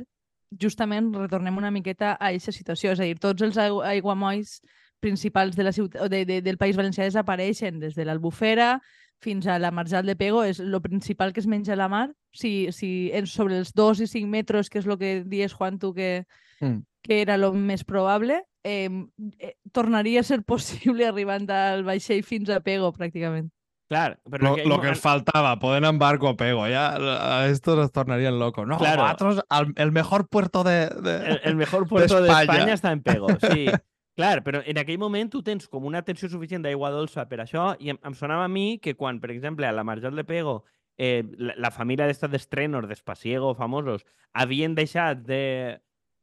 justament 0.56 1.12
retornem 1.12 1.60
una 1.60 1.72
miqueta 1.74 2.14
a 2.14 2.30
aquesta 2.30 2.54
situació. 2.56 2.94
És 2.96 3.02
a 3.02 3.08
dir, 3.10 3.18
tots 3.20 3.44
els 3.44 3.60
aigua, 3.60 3.90
aiguamolls 3.92 4.62
principals 5.04 5.52
de 5.56 5.68
la 5.68 5.76
ciutat, 5.76 6.08
de, 6.08 6.24
de, 6.24 6.40
del 6.40 6.56
País 6.56 6.80
Valencià 6.80 7.04
desapareixen 7.04 7.76
des 7.82 7.92
de 7.96 8.08
l'Albufera 8.08 8.78
fins 9.20 9.44
a 9.44 9.58
la 9.60 9.68
Marjal 9.70 10.08
de 10.08 10.16
Pego, 10.16 10.46
és 10.48 10.62
el 10.64 10.80
principal 10.80 11.34
que 11.36 11.44
es 11.44 11.48
menja 11.48 11.74
a 11.76 11.82
la 11.82 11.90
mar. 11.92 12.06
Si, 12.32 12.70
si 12.72 13.10
és 13.12 13.28
sobre 13.28 13.60
els 13.60 13.74
2 13.76 14.00
i 14.00 14.08
5 14.08 14.32
metres, 14.32 14.72
que 14.72 14.80
és 14.80 14.88
el 14.88 14.96
que 14.96 15.18
dies, 15.28 15.52
Juan, 15.52 15.76
tu, 15.76 15.92
que, 15.92 16.24
Mm. 16.60 16.84
que 17.02 17.22
era 17.22 17.34
el 17.34 17.46
més 17.56 17.84
probable, 17.88 18.42
eh, 18.64 18.88
eh, 19.38 19.56
tornaria 19.72 20.20
a 20.20 20.24
ser 20.24 20.42
possible 20.52 21.06
arribant 21.06 21.48
al 21.50 21.84
vaixell 21.84 22.22
fins 22.24 22.50
a 22.50 22.60
Pego, 22.60 22.92
pràcticament. 22.92 23.50
Clar, 23.90 24.20
però 24.30 24.52
Lo, 24.56 24.64
lo 24.68 24.80
que 24.80 24.86
ens 24.92 25.00
faltava, 25.02 25.56
poder 25.58 25.82
en 25.84 25.98
barco 25.98 26.28
a 26.28 26.36
pego, 26.36 26.68
ya 26.68 26.94
a 26.94 27.48
estos 27.48 27.76
nos 27.76 27.90
tornarían 27.90 28.38
locos. 28.38 28.64
No, 28.68 28.78
Claro. 28.78 29.02
nosotros, 29.02 29.40
al- 29.48 29.72
el 29.74 29.90
mejor 29.90 30.28
puerto 30.28 30.62
de... 30.62 30.86
de- 31.02 31.26
el, 31.26 31.40
el 31.42 31.56
mejor 31.56 31.88
puerto 31.88 32.20
D'Espanya. 32.22 32.38
d'Espanya 32.52 32.74
està 32.78 32.92
en 32.92 33.02
Pego, 33.02 33.26
sí. 33.40 33.66
Clar, 34.20 34.44
però 34.44 34.60
en 34.64 34.78
aquell 34.78 34.98
moment 35.02 35.30
tu 35.32 35.42
tens 35.42 35.66
com 35.66 35.84
una 35.88 36.02
tensió 36.06 36.28
suficient 36.28 36.62
d'aigua 36.62 36.90
dolça 36.94 37.24
per 37.26 37.40
això 37.42 37.72
i 37.80 37.90
em, 37.90 37.98
em 38.04 38.14
sonava 38.14 38.44
a 38.44 38.48
mi 38.52 38.78
que 38.78 38.94
quan, 38.94 39.18
per 39.18 39.30
exemple, 39.34 39.66
a 39.66 39.72
la 39.72 39.82
Marjal 39.82 40.14
de 40.14 40.22
Pego 40.28 40.64
eh, 40.98 41.24
la, 41.38 41.54
la 41.56 41.70
família 41.74 42.06
d'esta 42.06 42.28
d'estrenos, 42.28 42.86
d'Espaciego, 42.86 43.54
famosos, 43.58 44.04
havien 44.34 44.74
deixat 44.78 45.22
de 45.26 45.80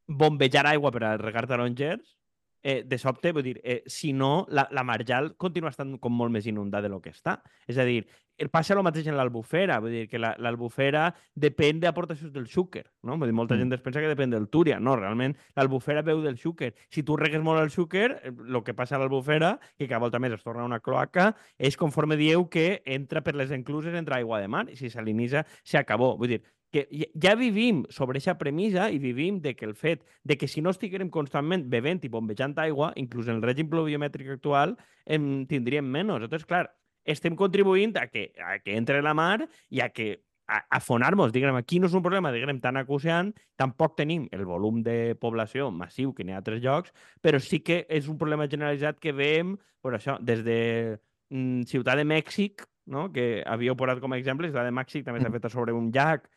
bombejar 0.07 0.67
aigua 0.67 0.91
per 0.95 1.03
a 1.03 1.17
regar 1.17 1.47
tarongers, 1.47 2.15
eh, 2.63 2.83
de 2.85 2.97
sobte, 2.97 3.31
vull 3.31 3.43
dir, 3.43 3.59
eh, 3.63 3.83
si 3.85 4.13
no, 4.13 4.45
la, 4.49 4.67
la 4.71 4.83
Marjal 4.83 5.35
continua 5.37 5.69
estant 5.69 5.97
com 5.99 6.13
molt 6.13 6.31
més 6.31 6.45
inundada 6.47 6.83
de 6.83 6.89
lo 6.89 7.01
que 7.01 7.11
està. 7.11 7.41
És 7.67 7.77
a 7.77 7.83
dir, 7.85 8.05
passa 8.51 8.75
el 8.75 8.83
mateix 8.85 9.07
en 9.07 9.15
l'Albufera, 9.17 9.79
vull 9.81 9.91
dir 9.91 10.07
que 10.07 10.19
la- 10.19 10.35
l'Albufera 10.37 11.07
depèn 11.33 11.79
d'aportacions 11.81 12.31
del 12.31 12.45
xúquer, 12.47 12.83
no? 13.01 13.17
Vull 13.17 13.27
dir, 13.29 13.33
molta 13.33 13.55
Mm. 13.55 13.59
gent 13.59 13.73
es 13.73 13.81
pensa 13.81 13.99
que 13.99 14.07
depèn 14.15 14.29
del 14.29 14.47
Túria. 14.47 14.79
No, 14.79 14.95
realment, 14.95 15.35
l'Albufera 15.55 16.03
veu 16.03 16.21
del 16.21 16.37
xúquer. 16.37 16.75
Si 16.89 17.01
tu 17.03 17.17
regues 17.17 17.41
molt 17.41 17.61
el 17.61 17.71
xúquer, 17.71 18.21
el 18.25 18.63
que 18.63 18.73
passa 18.75 18.95
a 18.95 18.99
l'Albufera, 18.99 19.59
que 19.77 19.87
cada 19.87 19.99
volta 19.99 20.19
més 20.19 20.33
es 20.33 20.43
torna 20.43 20.65
una 20.65 20.79
cloaca, 20.79 21.35
és 21.57 21.75
conforme 21.77 22.15
dieu 22.15 22.47
que 22.47 22.83
entra 22.85 23.21
per 23.23 23.35
les 23.35 23.49
encluses, 23.51 23.93
entra 23.95 24.17
aigua 24.17 24.39
de 24.39 24.47
mar, 24.47 24.69
i 24.69 24.75
si 24.75 24.89
salinitza, 24.91 25.43
s'acabó. 25.63 26.15
Vull 26.17 26.27
dir, 26.27 26.43
que 26.71 26.87
ja- 27.15 27.35
vivim 27.35 27.85
sobre 27.89 28.17
aquesta 28.17 28.37
premissa 28.37 28.89
i 28.91 28.99
vivim 28.99 29.39
de 29.41 29.55
que 29.55 29.65
el 29.65 29.75
fet 29.75 30.03
de 30.23 30.37
que 30.37 30.47
si 30.47 30.61
no 30.61 30.69
estiguérem 30.71 31.09
constantment 31.09 31.69
bevent 31.69 32.03
i 32.03 32.09
bombejant 32.09 32.57
aigua, 32.59 32.91
inclús 32.95 33.27
en 33.27 33.35
el 33.35 33.41
règim 33.43 33.69
pluviomètric 33.69 34.29
actual, 34.35 34.77
em 35.05 35.45
tindríem 35.47 35.85
menys. 35.85 36.23
Entonces, 36.23 36.45
clar, 36.45 36.69
estem 37.05 37.35
contribuint 37.35 37.95
a 37.97 38.07
que, 38.07 38.33
a 38.43 38.59
que 38.59 38.75
entre 38.75 39.01
la 39.01 39.13
mar 39.13 39.47
i 39.69 39.79
a 39.81 39.89
que 39.89 40.23
afonar-nos, 40.47 41.33
diguem, 41.33 41.55
aquí 41.59 41.79
no 41.79 41.87
és 41.87 41.93
un 41.97 42.01
problema, 42.03 42.31
diguem, 42.31 42.59
tan 42.63 42.77
acuciant, 42.79 43.33
tampoc 43.59 43.97
tenim 43.97 44.29
el 44.31 44.45
volum 44.47 44.81
de 44.83 45.15
població 45.19 45.69
massiu 45.75 46.13
que 46.15 46.23
n'hi 46.23 46.31
ha 46.31 46.37
a 46.37 46.39
altres 46.39 46.61
llocs, 46.63 46.93
però 47.21 47.39
sí 47.43 47.59
que 47.59 47.85
és 47.89 48.07
un 48.07 48.17
problema 48.17 48.47
generalitzat 48.47 48.99
que 49.03 49.11
veiem, 49.11 49.57
per 49.83 49.97
això, 49.97 50.17
des 50.23 50.43
de 50.47 50.99
mm, 51.29 51.63
Ciutat 51.67 51.97
de 51.99 52.05
Mèxic, 52.07 52.63
no? 52.87 53.09
que 53.11 53.43
havíeu 53.45 53.75
posat 53.75 53.99
com 53.99 54.13
a 54.15 54.17
exemple, 54.21 54.47
Ciutat 54.47 54.63
de 54.69 54.71
Mèxic 54.71 55.03
també 55.03 55.19
s'ha 55.19 55.27
Mm. 55.29 55.35
fet 55.41 55.51
sobre 55.51 55.73
un 55.75 55.91
llac, 55.91 56.29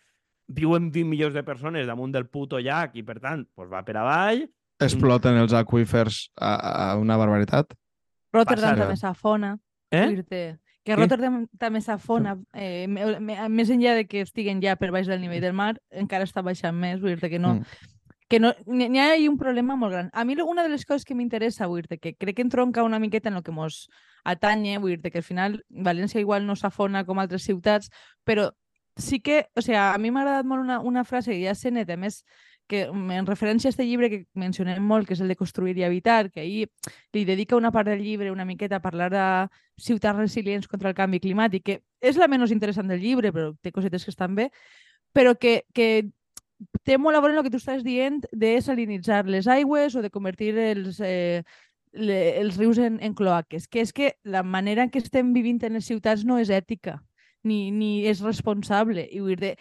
viuen 0.51 0.91
20 0.91 1.07
milions 1.09 1.35
de 1.35 1.43
persones 1.47 1.87
damunt 1.87 2.13
del 2.13 2.27
puto 2.27 2.59
llac 2.59 2.97
i, 2.99 3.05
per 3.07 3.21
tant, 3.23 3.47
pues 3.55 3.71
va 3.71 3.85
per 3.87 3.97
avall. 4.01 4.45
Exploten 4.81 5.37
els 5.39 5.53
aqüífers 5.55 6.31
a, 6.41 6.55
a 6.91 6.97
una 6.99 7.17
barbaritat. 7.21 7.75
Rotterdam 8.33 8.79
també 8.79 8.97
s'afona. 8.97 9.55
Eh? 9.93 10.25
Que? 10.31 10.97
Rotterdam 10.97 11.45
també 11.61 11.81
s'afona, 11.85 12.37
eh, 12.55 12.87
me- 12.89 13.21
me- 13.21 13.49
més 13.53 13.69
enllà 13.71 13.95
de 13.95 14.07
que 14.09 14.23
estiguen 14.25 14.63
ja 14.63 14.77
per 14.81 14.91
baix 14.91 15.07
del 15.07 15.21
nivell 15.21 15.43
del 15.43 15.53
mar, 15.53 15.75
encara 15.91 16.25
està 16.25 16.43
baixant 16.43 16.75
més, 16.75 17.01
vull 17.03 17.15
dir 17.21 17.31
que 17.31 17.39
no, 17.39 17.55
Mm. 17.55 17.65
que 18.31 18.41
no, 18.41 18.55
n'hi 18.67 18.99
ha 18.99 19.13
un 19.29 19.37
problema 19.37 19.77
molt 19.77 19.93
gran. 19.93 20.11
A 20.15 20.25
mi 20.25 20.35
una 20.41 20.63
de 20.63 20.69
les 20.71 20.87
coses 20.87 21.05
que 21.05 21.15
m'interessa, 21.15 21.67
vull 21.67 21.83
dir 21.83 21.99
que 22.01 22.15
crec 22.15 22.37
que 22.37 22.43
entronca 22.43 22.83
una 22.83 22.99
miqueta 22.99 23.29
en 23.29 23.37
el 23.37 23.43
que 23.43 23.53
mos 23.53 23.89
atanye, 24.25 24.79
vull 24.79 24.97
dir 24.97 25.13
que 25.13 25.19
al 25.19 25.25
final 25.25 25.65
València 25.69 26.21
igual 26.21 26.47
no 26.47 26.57
s'afona 26.57 27.05
com 27.05 27.19
altres 27.19 27.43
ciutats, 27.43 27.91
però 28.25 28.53
sí 29.01 29.21
que, 29.21 29.49
o 29.57 29.63
sigui, 29.63 29.77
a 29.79 29.99
mi 29.99 30.11
m'ha 30.11 30.23
agradat 30.25 30.47
molt 30.47 30.63
una, 30.63 30.81
una 30.81 31.05
frase 31.05 31.33
que 31.33 31.43
ja 31.43 31.55
sé 31.55 31.73
net, 31.75 31.91
a 31.91 31.97
més, 32.01 32.23
que 32.71 32.87
mm, 32.87 33.11
en 33.19 33.27
referència 33.27 33.69
a 33.69 33.75
este 33.75 33.85
llibre 33.85 34.09
que 34.09 34.21
mencionem 34.39 34.85
molt, 34.87 35.09
que 35.09 35.17
és 35.17 35.21
el 35.21 35.29
de 35.29 35.37
Construir 35.37 35.75
i 35.77 35.85
Habitar, 35.85 36.31
que 36.31 36.45
ahir 36.45 36.69
li 37.13 37.25
dedica 37.27 37.59
una 37.59 37.73
part 37.75 37.91
del 37.91 38.05
llibre 38.05 38.31
una 38.31 38.47
miqueta 38.47 38.79
a 38.79 38.85
parlar 38.85 39.11
de 39.11 39.25
ciutats 39.77 40.17
resilients 40.19 40.71
contra 40.71 40.93
el 40.93 40.97
canvi 40.97 41.21
climàtic, 41.21 41.67
que 41.67 41.81
és 42.01 42.17
la 42.17 42.31
menys 42.31 42.55
interessant 42.55 42.89
del 42.89 43.03
llibre, 43.03 43.35
però 43.35 43.51
té 43.61 43.75
cosetes 43.75 44.07
que 44.07 44.15
estan 44.15 44.39
bé, 44.39 44.51
però 45.13 45.35
que, 45.35 45.65
que 45.75 46.07
té 46.87 46.97
molt 46.97 47.19
a 47.19 47.25
veure 47.25 47.37
el 47.37 47.45
que 47.45 47.51
tu 47.51 47.59
estàs 47.59 47.83
dient 47.83 48.23
de 48.31 48.55
salinitzar 48.63 49.25
les 49.27 49.51
aigües 49.51 49.97
o 49.97 50.05
de 50.05 50.15
convertir 50.15 50.55
els, 50.63 51.03
eh, 51.03 51.43
els 51.93 52.57
rius 52.57 52.79
en, 52.79 53.03
en 53.03 53.19
cloaques, 53.19 53.67
que 53.67 53.83
és 53.83 53.93
que 53.93 54.15
la 54.23 54.45
manera 54.47 54.87
en 54.87 54.95
què 54.95 55.03
estem 55.03 55.35
vivint 55.35 55.59
en 55.67 55.75
les 55.81 55.91
ciutats 55.91 56.23
no 56.25 56.39
és 56.39 56.55
ètica 56.55 57.01
ni, 57.45 57.71
ni 57.71 58.07
és 58.09 58.23
responsable. 58.25 59.07
I 59.11 59.21
vull 59.25 59.39
dir, 59.41 59.55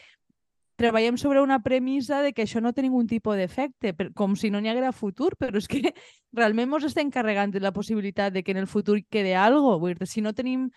treballem 0.80 1.18
sobre 1.20 1.42
una 1.42 1.60
premissa 1.60 2.22
de 2.24 2.32
que 2.34 2.46
això 2.46 2.62
no 2.64 2.72
té 2.74 2.82
ningun 2.86 3.08
tipus 3.08 3.36
d'efecte, 3.36 3.92
com 4.16 4.38
si 4.40 4.50
no 4.50 4.62
n'hi 4.62 4.72
haguera 4.72 4.94
futur, 4.96 5.34
però 5.36 5.60
és 5.60 5.68
que 5.68 5.82
realment 6.40 6.72
ens 6.78 6.88
estem 6.88 7.12
carregant 7.12 7.52
de 7.52 7.60
la 7.60 7.74
possibilitat 7.76 8.34
de 8.34 8.44
que 8.44 8.56
en 8.56 8.62
el 8.64 8.68
futur 8.68 9.02
quede 9.10 9.36
algo. 9.36 9.78
Vull 9.80 9.98
dir, 10.00 10.08
si 10.08 10.24
no 10.24 10.34
tenim 10.34 10.70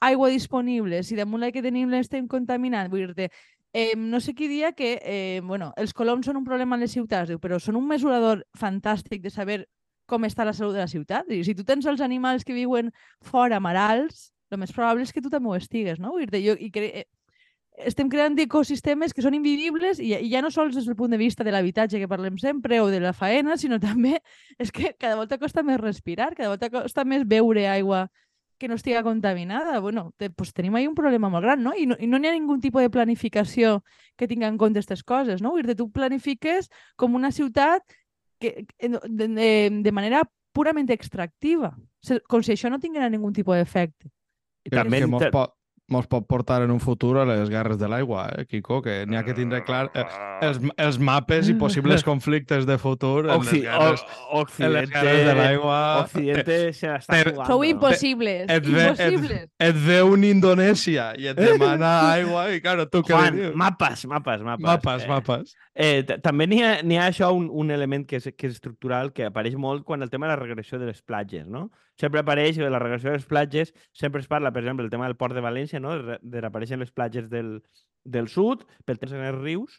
aigua 0.00 0.30
disponible, 0.30 1.02
si 1.02 1.18
damunt 1.18 1.42
la 1.42 1.50
que 1.50 1.62
tenim 1.64 1.90
l'estem 1.90 2.28
contaminant, 2.30 2.90
vull 2.90 3.10
dir, 3.18 3.32
eh, 3.72 3.96
no 3.96 4.20
sé 4.20 4.34
qui 4.34 4.46
dia 4.48 4.72
que 4.72 5.00
eh, 5.02 5.40
bueno, 5.42 5.72
els 5.76 5.92
coloms 5.92 6.26
són 6.26 6.38
un 6.38 6.46
problema 6.46 6.76
en 6.78 6.86
les 6.86 6.94
ciutats, 6.94 7.28
diu, 7.28 7.42
però 7.42 7.58
són 7.58 7.76
un 7.76 7.86
mesurador 7.88 8.46
fantàstic 8.56 9.22
de 9.22 9.34
saber 9.34 9.64
com 10.06 10.24
està 10.24 10.46
la 10.46 10.54
salut 10.54 10.78
de 10.78 10.86
la 10.86 10.88
ciutat. 10.88 11.28
I 11.34 11.42
si 11.44 11.54
tu 11.54 11.66
tens 11.66 11.86
els 11.86 12.00
animals 12.00 12.46
que 12.46 12.56
viuen 12.56 12.92
fora 13.26 13.58
marals, 13.60 14.30
el 14.50 14.60
més 14.62 14.72
probable 14.72 15.04
és 15.06 15.12
que 15.12 15.22
tu 15.22 15.30
també 15.32 15.50
ho 15.50 15.56
estigues, 15.56 15.98
no? 15.98 16.14
Vull 16.16 16.26
dir, 16.26 16.42
jo, 16.44 16.56
i 16.58 16.70
cre 16.74 16.90
eh, 17.02 17.06
estem 17.78 18.08
creant 18.10 18.38
ecosistemes 18.42 19.14
que 19.14 19.22
són 19.22 19.36
invivibles 19.38 20.00
i, 20.02 20.12
i 20.16 20.30
ja 20.32 20.42
no 20.42 20.50
sols 20.50 20.74
des 20.74 20.86
del 20.88 20.96
punt 20.98 21.12
de 21.14 21.20
vista 21.20 21.44
de 21.46 21.52
l'habitatge 21.54 22.00
que 22.00 22.08
parlem 22.10 22.38
sempre 22.42 22.80
o 22.82 22.88
de 22.90 23.00
la 23.00 23.12
faena, 23.14 23.56
sinó 23.56 23.78
també 23.88 24.18
és 24.58 24.72
que 24.72 24.94
cada 24.98 25.16
volta 25.16 25.38
costa 25.38 25.62
més 25.62 25.80
respirar, 25.80 26.34
cada 26.34 26.50
volta 26.54 26.70
costa 26.70 27.04
més 27.04 27.26
beure 27.26 27.68
aigua 27.68 28.08
que 28.58 28.66
no 28.66 28.74
estiga 28.74 29.04
contaminada. 29.04 29.78
Bueno, 29.78 30.12
te, 30.16 30.30
pues 30.30 30.52
tenim 30.52 30.74
ahí 30.74 30.88
un 30.88 30.96
problema 30.96 31.30
molt 31.30 31.44
gran, 31.44 31.62
no? 31.62 31.76
I 31.78 31.86
no 31.86 31.94
n'hi 31.94 32.08
no 32.10 32.18
ha 32.18 32.34
ningú 32.34 32.58
tipus 32.58 32.82
de 32.82 32.90
planificació 32.90 33.84
que 34.18 34.26
tingui 34.26 34.48
en 34.48 34.58
compte 34.58 34.82
aquestes 34.82 35.04
coses, 35.06 35.40
no? 35.40 35.54
Vull 35.54 35.62
dir, 35.62 35.78
tu 35.78 35.88
planifiques 35.94 36.66
com 36.96 37.14
una 37.14 37.30
ciutat 37.30 37.86
que, 38.42 38.66
de, 38.82 39.28
de, 39.28 39.50
de 39.84 39.92
manera 39.94 40.24
purament 40.52 40.90
extractiva, 40.90 41.76
com 42.26 42.42
si 42.42 42.56
això 42.56 42.70
no 42.70 42.82
tinguera 42.82 43.08
ningun 43.08 43.32
tipus 43.32 43.54
d'efecte. 43.60 44.10
I 44.68 44.76
també... 44.76 45.00
Que 45.04 45.10
mos, 45.10 45.24
pot, 45.32 45.54
mos 45.88 46.06
pot 46.06 46.26
portar 46.28 46.60
en 46.62 46.70
un 46.70 46.80
futur 46.84 47.16
a 47.18 47.24
les 47.24 47.48
guerres 47.48 47.78
de 47.80 47.88
l'aigua, 47.88 48.26
eh, 48.36 48.44
Kiko? 48.44 48.82
Que 48.84 49.00
n'hi 49.08 49.16
ha 49.16 49.22
que 49.24 49.32
tindre 49.36 49.62
clar 49.64 49.86
eh, 49.96 50.04
els, 50.44 50.60
els 50.76 50.98
mapes 51.00 51.48
i 51.48 51.54
possibles 51.62 52.04
conflictes 52.04 52.66
de 52.68 52.76
futur 52.80 53.24
en 53.24 53.32
Occi 53.38 53.62
les 53.62 53.70
guerres, 53.70 54.04
Occidente, 54.36 54.66
en 54.66 54.74
les 54.76 54.90
guerres 54.92 55.22
de 55.30 55.36
l'aigua. 55.38 55.78
Occidente 56.02 56.58
se 56.80 56.92
està 56.92 57.22
jugant. 57.22 57.48
Sou 57.48 57.64
impossibles. 57.64 58.44
Et, 58.52 58.68
ve, 58.68 58.84
impossibles. 58.90 59.46
Et, 59.48 59.64
et 59.70 59.80
ve 59.88 60.02
un 60.04 60.28
Indonèsia 60.28 61.08
i 61.16 61.30
et 61.32 61.40
demana 61.40 61.94
aigua 62.18 62.48
i, 62.52 62.60
claro, 62.64 62.84
tu 62.92 63.00
què 63.06 63.16
Juan, 63.16 63.40
dius? 63.40 63.56
mapes, 63.56 64.04
mapes, 64.12 64.44
mapes. 64.44 64.68
Mapes, 64.68 65.08
eh, 65.08 65.12
mapes. 65.14 65.56
Eh, 65.78 66.02
també 66.02 66.48
n'hi 66.50 66.58
ha, 66.66 66.72
ha 66.82 67.04
això 67.06 67.28
un, 67.30 67.44
un 67.54 67.70
element 67.70 68.02
que 68.10 68.18
és, 68.18 68.24
que 68.34 68.48
és 68.48 68.56
estructural 68.56 69.12
que 69.14 69.28
apareix 69.28 69.54
molt 69.54 69.84
quan 69.86 70.02
el 70.02 70.10
tema 70.10 70.26
de 70.26 70.32
la 70.32 70.40
regressió 70.40 70.80
de 70.80 70.88
les 70.88 71.04
platges, 71.06 71.46
no? 71.46 71.68
Sempre 71.94 72.24
apareix 72.24 72.56
la 72.58 72.80
regressió 72.82 73.12
de 73.12 73.20
les 73.20 73.28
platges, 73.30 73.70
sempre 73.94 74.20
es 74.20 74.26
parla, 74.26 74.50
per 74.50 74.64
exemple, 74.64 74.82
el 74.82 74.90
tema 74.90 75.06
del 75.06 75.14
port 75.14 75.36
de 75.38 75.44
València, 75.44 75.78
no? 75.78 75.94
De, 76.02 76.16
de 76.18 76.40
reapareixen 76.42 76.82
les 76.82 76.90
platges 76.90 77.28
del, 77.30 77.60
del 78.02 78.26
sud, 78.26 78.64
pel 78.90 78.98
temps 78.98 79.14
en 79.14 79.22
els 79.28 79.38
rius, 79.38 79.76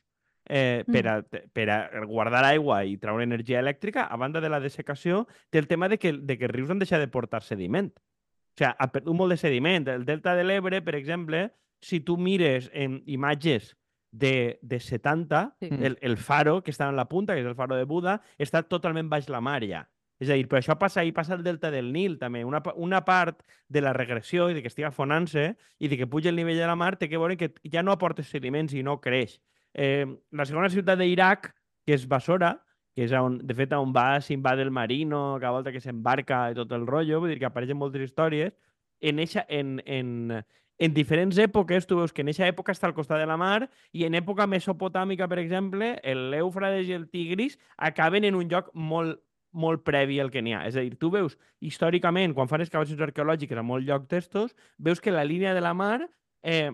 eh, 0.47 0.85
per, 0.87 1.03
a, 1.11 1.17
per 1.53 1.67
a 1.67 1.79
guardar 2.07 2.45
aigua 2.47 2.85
i 2.87 2.95
treure 3.01 3.27
energia 3.27 3.59
elèctrica, 3.59 4.07
a 4.07 4.15
banda 4.15 4.39
de 4.39 4.53
la 4.55 4.61
dessecació, 4.63 5.25
té 5.51 5.59
el 5.59 5.67
tema 5.67 5.89
de 5.91 5.99
que, 5.99 6.13
de 6.15 6.39
que 6.39 6.47
els 6.47 6.55
rius 6.55 6.71
han 6.71 6.79
deixat 6.79 7.03
de 7.03 7.11
portar 7.11 7.43
sediment. 7.43 7.91
O 7.91 8.61
sigui, 8.61 8.71
ha 8.71 8.87
perdut 8.95 9.19
molt 9.19 9.35
de 9.35 9.41
sediment. 9.43 9.91
El 9.91 10.07
delta 10.07 10.31
de 10.39 10.47
l'Ebre, 10.47 10.79
per 10.79 10.95
exemple, 10.95 11.49
si 11.83 11.99
tu 11.99 12.15
mires 12.15 12.71
en 12.71 13.01
imatges 13.05 13.75
de, 14.11 14.59
de 14.61 14.79
70, 14.79 15.55
sí. 15.59 15.69
el, 15.71 15.97
el 16.01 16.17
faro 16.17 16.61
que 16.63 16.71
està 16.71 16.89
en 16.89 16.97
la 16.97 17.07
punta, 17.09 17.35
que 17.35 17.43
és 17.43 17.47
el 17.47 17.57
faro 17.57 17.77
de 17.77 17.85
Buda, 17.89 18.19
està 18.37 18.63
totalment 18.65 19.09
baix 19.09 19.29
la 19.29 19.41
mar 19.41 19.61
ja. 19.65 19.85
És 20.19 20.27
a 20.27 20.35
dir, 20.35 20.49
però 20.51 20.59
això 20.59 20.75
passa 20.75 21.05
i 21.07 21.13
passa 21.15 21.37
el 21.37 21.45
delta 21.45 21.69
del 21.71 21.93
Nil 21.95 22.17
també. 22.19 22.41
Una, 22.43 22.59
una 22.75 22.99
part 23.07 23.39
de 23.71 23.81
la 23.81 23.93
regressió 23.95 24.49
i 24.49 24.57
de 24.57 24.61
que 24.61 24.67
estigui 24.67 24.89
afonant-se 24.89 25.53
i 25.79 25.87
de 25.87 25.95
que 25.95 26.09
puja 26.11 26.27
el 26.29 26.35
nivell 26.35 26.59
de 26.59 26.67
la 26.67 26.75
mar 26.75 26.97
té 26.99 27.07
que 27.07 27.21
veure 27.21 27.37
que 27.39 27.53
ja 27.71 27.83
no 27.85 27.95
aporta 27.95 28.25
sediments 28.27 28.75
i 28.75 28.83
no 28.83 28.97
creix. 28.99 29.37
Eh, 29.73 30.03
la 30.35 30.45
segona 30.49 30.69
ciutat 30.73 30.99
d'Iraq, 30.99 31.53
que 31.87 31.95
és 31.95 32.03
Basora, 32.09 32.57
que 32.95 33.05
és 33.07 33.13
on, 33.15 33.37
de 33.47 33.55
fet 33.55 33.71
on 33.77 33.93
va 33.95 34.19
s'invade 34.19 34.65
el 34.65 34.73
marino, 34.75 35.37
cada 35.39 35.55
volta 35.55 35.71
que 35.71 35.79
s'embarca 35.79 36.49
i 36.51 36.57
tot 36.57 36.73
el 36.75 36.87
rotllo, 36.89 37.21
vull 37.23 37.31
dir 37.31 37.39
que 37.39 37.47
apareixen 37.47 37.79
moltes 37.79 38.03
històries, 38.09 38.51
en, 38.99 39.23
eixa, 39.23 39.45
en, 39.47 39.77
en, 39.85 40.43
en 40.79 40.93
diferents 40.95 41.37
èpoques, 41.37 41.85
tu 41.85 41.97
veus 41.99 42.13
que 42.15 42.23
en 42.23 42.31
aquesta 42.31 42.47
època 42.47 42.71
està 42.71 42.87
al 42.87 42.95
costat 42.95 43.19
de 43.19 43.27
la 43.27 43.35
mar 43.37 43.67
i 43.91 44.05
en 44.07 44.15
època 44.15 44.47
mesopotàmica, 44.47 45.27
per 45.27 45.41
exemple, 45.41 45.97
l'Eufrades 46.31 46.87
i 46.87 46.95
el 46.95 47.09
Tigris 47.11 47.57
acaben 47.75 48.23
en 48.23 48.37
un 48.39 48.47
lloc 48.47 48.71
molt, 48.73 49.19
molt 49.51 49.83
previ 49.83 50.21
al 50.23 50.31
que 50.31 50.41
n'hi 50.41 50.55
ha. 50.55 50.63
És 50.69 50.77
a 50.79 50.85
dir, 50.85 50.95
tu 50.95 51.11
veus 51.11 51.35
històricament, 51.59 52.33
quan 52.37 52.47
fan 52.47 52.63
excavacions 52.63 53.03
arqueològiques 53.09 53.59
a 53.59 53.65
molt 53.65 53.83
lloc 53.87 54.07
d'estos, 54.07 54.55
veus 54.79 55.03
que 55.03 55.11
la 55.11 55.27
línia 55.27 55.53
de 55.53 55.65
la 55.65 55.75
mar 55.75 56.07
eh, 56.47 56.71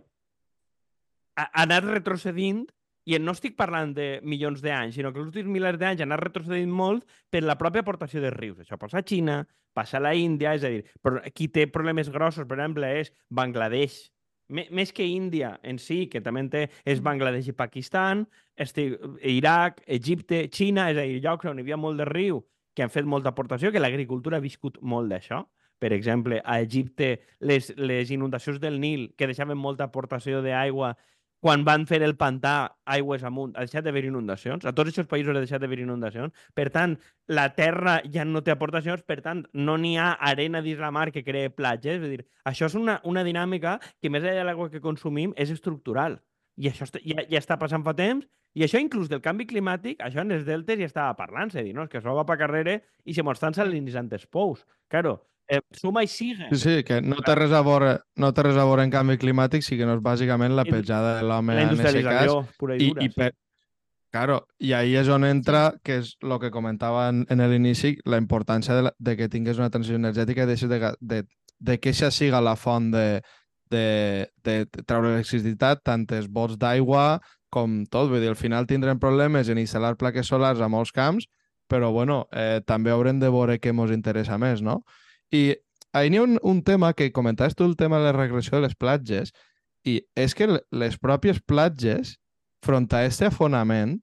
ha 1.36 1.50
anat 1.66 1.90
retrocedint 1.90 2.68
i 3.06 3.20
no 3.22 3.36
estic 3.36 3.54
parlant 3.58 3.94
de 3.94 4.08
milions 4.26 4.64
d'anys, 4.66 4.96
sinó 4.98 5.12
que 5.14 5.22
els 5.22 5.30
últims 5.30 5.52
milers 5.52 5.78
d'anys 5.82 6.02
han 6.02 6.10
anat 6.10 6.24
retrocedint 6.24 6.72
molt 6.74 7.06
per 7.30 7.44
la 7.46 7.58
pròpia 7.60 7.86
aportació 7.86 8.24
de 8.24 8.32
rius. 8.34 8.64
Això 8.64 8.80
passa 8.82 9.02
a 9.02 9.06
Xina, 9.06 9.44
passa 9.78 10.00
a 10.00 10.04
la 10.04 10.16
Índia, 10.18 10.56
és 10.58 10.66
a 10.66 10.72
dir, 10.74 10.82
però 11.04 11.22
qui 11.36 11.48
té 11.54 11.68
problemes 11.70 12.10
grossos, 12.10 12.48
per 12.50 12.58
exemple, 12.58 12.90
és 13.02 13.14
Bangladesh. 13.30 14.10
M 14.50 14.62
més 14.78 14.92
que 14.94 15.06
Índia 15.06 15.56
en 15.66 15.78
si, 15.82 16.06
que 16.10 16.22
també 16.22 16.44
té, 16.54 16.66
és. 16.86 17.02
Bangladesh 17.02 17.50
i 17.50 17.58
Pakistan, 17.58 18.26
estic, 18.58 18.98
Iraq, 19.26 19.82
Egipte, 19.86 20.46
Xina, 20.54 20.90
és 20.94 20.98
a 21.02 21.06
dir, 21.06 21.22
llocs 21.22 21.50
on 21.50 21.62
hi 21.62 21.66
havia 21.66 21.82
molt 21.82 22.02
de 22.02 22.10
riu 22.10 22.44
que 22.76 22.84
han 22.84 22.92
fet 22.94 23.08
molta 23.08 23.32
aportació, 23.32 23.72
que 23.72 23.82
l'agricultura 23.82 24.38
ha 24.38 24.44
viscut 24.44 24.82
molt 24.82 25.14
d'això. 25.14 25.46
Per 25.80 25.92
exemple, 25.94 26.40
a 26.44 26.60
Egipte, 26.64 27.20
les, 27.40 27.72
les 27.78 28.12
inundacions 28.12 28.60
del 28.64 28.80
Nil, 28.80 29.10
que 29.18 29.28
deixaven 29.28 29.58
molta 29.60 29.90
aportació 29.90 30.42
d'aigua, 30.44 30.94
quan 31.44 31.64
van 31.66 31.86
fer 31.86 32.02
el 32.04 32.16
pantà 32.18 32.54
aigües 32.90 33.24
amunt, 33.28 33.54
ha 33.56 33.66
deixat 33.66 33.86
d'haver 33.86 34.06
inundacions. 34.08 34.66
A 34.66 34.74
tots 34.74 34.92
aquests 34.92 35.10
països 35.12 35.36
ha 35.36 35.44
deixat 35.44 35.62
d'haver 35.62 35.82
inundacions. 35.84 36.34
Per 36.58 36.70
tant, 36.74 36.96
la 37.28 37.50
terra 37.58 38.00
ja 38.12 38.26
no 38.26 38.42
té 38.46 38.54
aportacions, 38.54 39.04
per 39.06 39.20
tant, 39.26 39.44
no 39.54 39.78
n'hi 39.78 39.96
ha 40.02 40.14
arena 40.32 40.64
dins 40.66 40.82
la 40.82 40.94
mar 40.96 41.12
que 41.14 41.26
crea 41.28 41.54
platges. 41.54 42.00
És 42.00 42.08
a 42.08 42.14
dir, 42.14 42.26
això 42.50 42.70
és 42.72 42.78
una, 42.80 43.00
una 43.04 43.26
dinàmica 43.28 43.78
que, 44.02 44.10
més 44.10 44.24
enllà 44.24 44.40
de 44.42 44.48
l'aigua 44.50 44.72
que 44.74 44.82
consumim, 44.82 45.36
és 45.38 45.54
estructural. 45.54 46.18
I 46.58 46.72
això 46.72 46.88
ja, 47.04 47.28
ja 47.30 47.42
està 47.42 47.60
passant 47.62 47.84
fa 47.86 47.94
temps, 47.94 48.26
i 48.56 48.64
això 48.64 48.80
inclús 48.80 49.10
del 49.12 49.22
canvi 49.22 49.46
climàtic, 49.50 50.00
això 50.00 50.24
en 50.24 50.32
els 50.32 50.46
deltes 50.48 50.80
ja 50.80 50.88
estava 50.88 51.16
parlant, 51.20 51.52
se 51.52 51.64
dir, 51.64 51.74
no? 51.76 51.84
És 51.84 51.92
que 51.92 52.00
es 52.00 52.06
va 52.08 52.24
per 52.24 52.38
carrera 52.40 52.78
i 53.04 53.14
se 53.14 53.24
mos 53.24 53.42
salinitzant 53.44 54.08
els 54.16 54.26
pous. 54.32 54.64
Claro, 54.88 55.18
eh, 55.48 55.62
suma 55.76 56.04
i 56.04 56.10
sigue. 56.12 56.50
Sí, 56.52 56.60
sí, 56.62 56.76
que 56.88 57.02
no 57.02 57.22
té 57.26 57.36
res 57.38 57.54
a 57.56 57.62
veure, 57.66 57.98
no 58.22 58.32
té 58.34 58.46
res 58.48 58.60
a 58.60 58.68
veure 58.68 58.86
en 58.86 58.94
canvi 58.94 59.18
climàtic, 59.22 59.66
sí 59.66 59.78
que 59.80 59.88
no 59.88 59.98
és 59.98 60.04
bàsicament 60.06 60.56
la 60.58 60.68
petjada 60.68 61.18
de 61.20 61.26
l'home 61.28 61.58
en 61.58 61.74
aquest 61.76 62.02
cas. 62.06 62.56
Pura 62.60 62.78
i, 62.78 62.92
i, 62.92 63.08
i 63.08 63.12
per, 63.14 63.32
Claro, 64.16 64.46
i 64.64 64.70
ahí 64.72 64.94
és 64.96 65.10
on 65.12 65.26
entra, 65.28 65.74
que 65.84 65.98
és 66.00 66.14
el 66.24 66.38
que 66.40 66.48
comentava 66.48 67.10
en, 67.12 67.26
en 67.28 67.42
l'inici, 67.52 67.98
la 68.08 68.16
importància 68.22 68.78
de, 68.78 68.86
la, 68.86 68.92
de 68.96 69.16
que 69.20 69.28
tingués 69.28 69.58
una 69.60 69.68
transició 69.70 69.98
energètica 70.00 70.46
i 70.46 70.48
de, 70.48 70.56
de, 70.72 70.92
de, 71.02 71.18
de 71.60 71.76
que 71.84 71.92
això 71.92 72.08
siga 72.16 72.40
la 72.40 72.54
font 72.56 72.94
de, 72.94 73.20
de, 73.76 74.30
de 74.48 74.54
treure 74.88 75.12
electricitat, 75.18 75.84
tant 75.84 76.06
els 76.16 76.30
bots 76.32 76.56
d'aigua 76.62 77.20
com 77.52 77.82
tot. 77.92 78.08
Vull 78.08 78.24
dir, 78.24 78.32
al 78.32 78.40
final 78.40 78.70
tindrem 78.72 79.04
problemes 79.04 79.52
en 79.52 79.60
instal·lar 79.60 79.98
plaques 80.00 80.32
solars 80.32 80.64
a 80.64 80.72
molts 80.72 80.96
camps, 80.96 81.28
però 81.68 81.92
bueno, 81.92 82.22
eh, 82.32 82.62
també 82.64 82.96
haurem 82.96 83.20
de 83.20 83.34
veure 83.36 83.60
què 83.60 83.76
ens 83.76 83.92
interessa 83.92 84.40
més, 84.40 84.64
no? 84.64 84.80
I 85.32 85.56
ahir 85.96 86.12
n'hi 86.12 86.20
ha 86.20 86.26
un, 86.26 86.40
un 86.44 86.62
tema 86.64 86.94
que 86.94 87.12
comentaves 87.12 87.56
tu, 87.56 87.66
el 87.66 87.78
tema 87.80 88.00
de 88.00 88.10
la 88.10 88.18
regressió 88.18 88.58
de 88.58 88.66
les 88.68 88.76
platges, 88.76 89.32
i 89.86 90.02
és 90.18 90.34
que 90.36 90.50
les 90.72 90.98
pròpies 91.00 91.40
platges, 91.46 92.18
front 92.66 92.90
a 92.92 93.04
aquest 93.06 93.28
afonament 93.28 94.00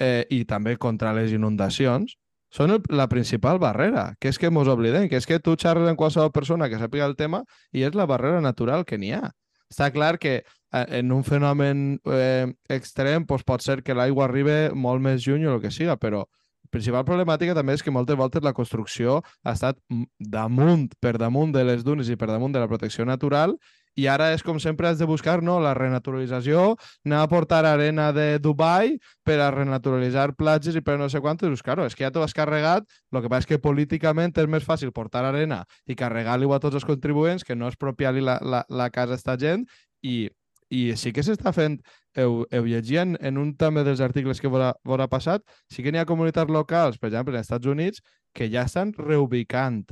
eh, 0.00 0.24
i 0.32 0.44
també 0.48 0.78
contra 0.80 1.12
les 1.16 1.32
inundacions, 1.36 2.16
són 2.52 2.72
el, 2.74 2.82
la 2.92 3.08
principal 3.08 3.60
barrera, 3.60 4.12
que 4.20 4.28
és 4.32 4.38
que 4.40 4.50
mos 4.52 4.68
oblidem, 4.68 5.08
que 5.08 5.20
és 5.20 5.28
que 5.28 5.40
tu 5.40 5.54
xerres 5.60 5.88
amb 5.88 6.00
qualsevol 6.00 6.32
persona 6.32 6.68
que 6.68 6.80
sàpiga 6.80 7.08
el 7.08 7.16
tema 7.16 7.42
i 7.72 7.84
és 7.86 7.96
la 7.96 8.08
barrera 8.08 8.42
natural 8.44 8.84
que 8.88 8.98
n'hi 9.00 9.14
ha. 9.16 9.30
Està 9.72 9.88
clar 9.92 10.18
que 10.20 10.34
eh, 10.42 10.86
en 10.98 11.12
un 11.16 11.24
fenomen 11.24 11.96
eh, 12.12 12.52
extrem 12.68 13.24
pues, 13.28 13.44
pot 13.48 13.64
ser 13.64 13.80
que 13.84 13.96
l'aigua 13.96 14.26
arribi 14.28 14.74
molt 14.76 15.00
més 15.00 15.24
lluny 15.24 15.46
o 15.48 15.56
el 15.56 15.62
que 15.64 15.72
siga, 15.72 15.96
però 15.96 16.26
principal 16.72 17.04
problemàtica 17.04 17.54
també 17.54 17.76
és 17.76 17.84
que 17.84 17.94
moltes 17.94 18.18
voltes 18.18 18.42
la 18.42 18.54
construcció 18.56 19.20
ha 19.44 19.52
estat 19.52 19.78
damunt, 20.18 20.88
per 21.00 21.18
damunt 21.20 21.52
de 21.54 21.64
les 21.68 21.84
dunes 21.84 22.08
i 22.08 22.16
per 22.16 22.30
damunt 22.32 22.56
de 22.56 22.62
la 22.62 22.70
protecció 22.70 23.06
natural 23.08 23.56
i 23.94 24.06
ara 24.08 24.30
és 24.32 24.42
com 24.44 24.56
sempre 24.60 24.88
has 24.88 24.98
de 24.98 25.06
buscar 25.08 25.42
no? 25.44 25.58
la 25.60 25.74
renaturalització, 25.76 26.76
anar 27.04 27.22
a 27.22 27.28
portar 27.28 27.64
arena 27.68 28.08
de 28.16 28.38
Dubai 28.40 28.94
per 29.24 29.38
a 29.44 29.50
renaturalitzar 29.52 30.32
platges 30.38 30.76
i 30.78 30.80
per 30.80 30.96
no 30.98 31.10
sé 31.12 31.20
quantos. 31.20 31.50
Pues, 31.52 31.62
claro, 31.62 31.84
és 31.86 31.94
que 31.94 32.06
ja 32.06 32.12
t'ho 32.12 32.24
has 32.24 32.32
carregat, 32.32 32.88
el 33.12 33.20
que 33.20 33.28
passa 33.28 33.44
és 33.44 33.50
que 33.50 33.60
políticament 33.60 34.32
és 34.32 34.48
més 34.48 34.64
fàcil 34.64 34.94
portar 34.96 35.26
arena 35.28 35.62
i 35.84 35.96
carregar-li 35.98 36.48
a 36.48 36.60
tots 36.60 36.80
els 36.80 36.88
contribuents 36.88 37.44
que 37.44 37.56
no 37.56 37.68
expropiar-li 37.68 38.24
la, 38.24 38.38
la, 38.40 38.64
la 38.68 38.88
casa 38.90 39.12
a 39.12 39.20
esta 39.20 39.36
gent 39.36 39.66
i, 40.00 40.30
i 40.72 40.96
sí 40.96 41.12
que 41.12 41.24
s'està 41.24 41.52
fent, 41.52 41.82
heu, 42.16 42.42
heu 42.50 42.66
llegia 42.68 43.02
en, 43.06 43.16
en 43.20 43.38
un 43.38 43.54
també 43.56 43.84
dels 43.86 44.02
articles 44.04 44.40
que 44.40 44.50
vos 44.52 45.00
ha 45.00 45.08
passat, 45.10 45.44
sí 45.70 45.82
que 45.82 45.92
n'hi 45.92 46.02
ha 46.02 46.08
comunitats 46.08 46.52
locals, 46.52 46.98
per 46.98 47.10
exemple, 47.10 47.36
als 47.36 47.48
Estats 47.48 47.66
Units, 47.66 48.02
que 48.34 48.50
ja 48.52 48.66
estan 48.68 48.92
reubicant 48.98 49.84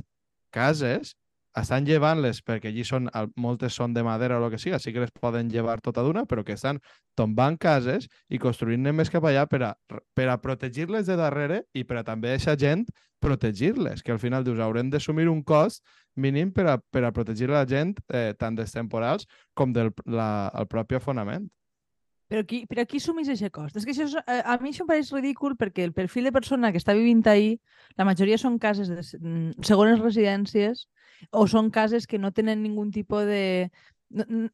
cases 0.51 1.15
estan 1.57 1.85
llevant-les 1.85 2.39
perquè 2.47 2.69
allí 2.71 2.83
són, 2.87 3.09
moltes 3.35 3.75
són 3.75 3.93
de 3.93 4.03
madera 4.07 4.37
o 4.39 4.45
el 4.45 4.53
que 4.53 4.59
siga, 4.61 4.79
sí 4.79 4.93
que 4.93 5.03
les 5.03 5.11
poden 5.11 5.49
llevar 5.51 5.81
tota 5.83 6.03
d'una, 6.03 6.23
però 6.25 6.45
que 6.47 6.55
estan 6.55 6.79
tombant 7.19 7.57
cases 7.59 8.07
i 8.29 8.39
construint-ne 8.39 8.93
més 8.95 9.11
cap 9.11 9.25
allà 9.27 9.45
per 9.51 9.61
a, 9.67 9.71
per 10.15 10.27
a 10.31 10.37
protegir-les 10.41 11.07
de 11.09 11.17
darrere 11.19 11.63
i 11.75 11.83
per 11.83 11.99
a 11.99 12.05
també 12.07 12.31
aquesta 12.31 12.55
gent 12.55 12.85
protegir-les, 13.21 14.01
que 14.01 14.13
al 14.15 14.19
final 14.19 14.45
dius, 14.47 14.59
haurem 14.59 14.89
d'assumir 14.89 15.27
un 15.29 15.43
cost 15.43 15.83
mínim 16.15 16.51
per 16.55 16.67
a, 16.71 16.77
per 16.79 17.03
a 17.05 17.11
protegir 17.11 17.51
la 17.51 17.65
gent 17.67 17.97
eh, 18.13 18.31
tant 18.39 18.55
dels 18.55 18.71
temporals 18.73 19.27
com 19.53 19.73
del 19.75 19.91
la, 20.07 20.49
el 20.57 20.71
propi 20.71 20.97
afonament. 20.97 21.49
Però 22.31 22.45
qui, 22.47 22.61
però 22.63 22.85
qui 22.87 23.01
assumís 23.01 23.27
aquest 23.27 23.51
cost? 23.51 23.75
És 23.75 23.83
que 23.83 23.91
això 23.91 24.05
és, 24.07 24.13
eh, 24.23 24.39
a 24.47 24.55
mi 24.61 24.69
això 24.71 24.85
em 24.85 24.87
pareix 24.87 25.09
ridícul 25.11 25.57
perquè 25.59 25.83
el 25.83 25.91
perfil 25.91 26.29
de 26.29 26.31
persona 26.31 26.71
que 26.71 26.79
està 26.79 26.93
vivint 26.95 27.25
ahí, 27.27 27.57
la 27.99 28.05
majoria 28.07 28.37
són 28.39 28.55
cases 28.57 28.87
de 28.87 29.01
mm, 29.03 29.65
segones 29.67 29.99
residències 29.99 30.85
o 31.31 31.43
són 31.47 31.67
cases 31.75 32.07
que 32.07 32.19
no 32.21 32.31
tenen 32.31 32.63
ningú 32.63 32.87
tipus 32.95 33.27
de... 33.27 33.67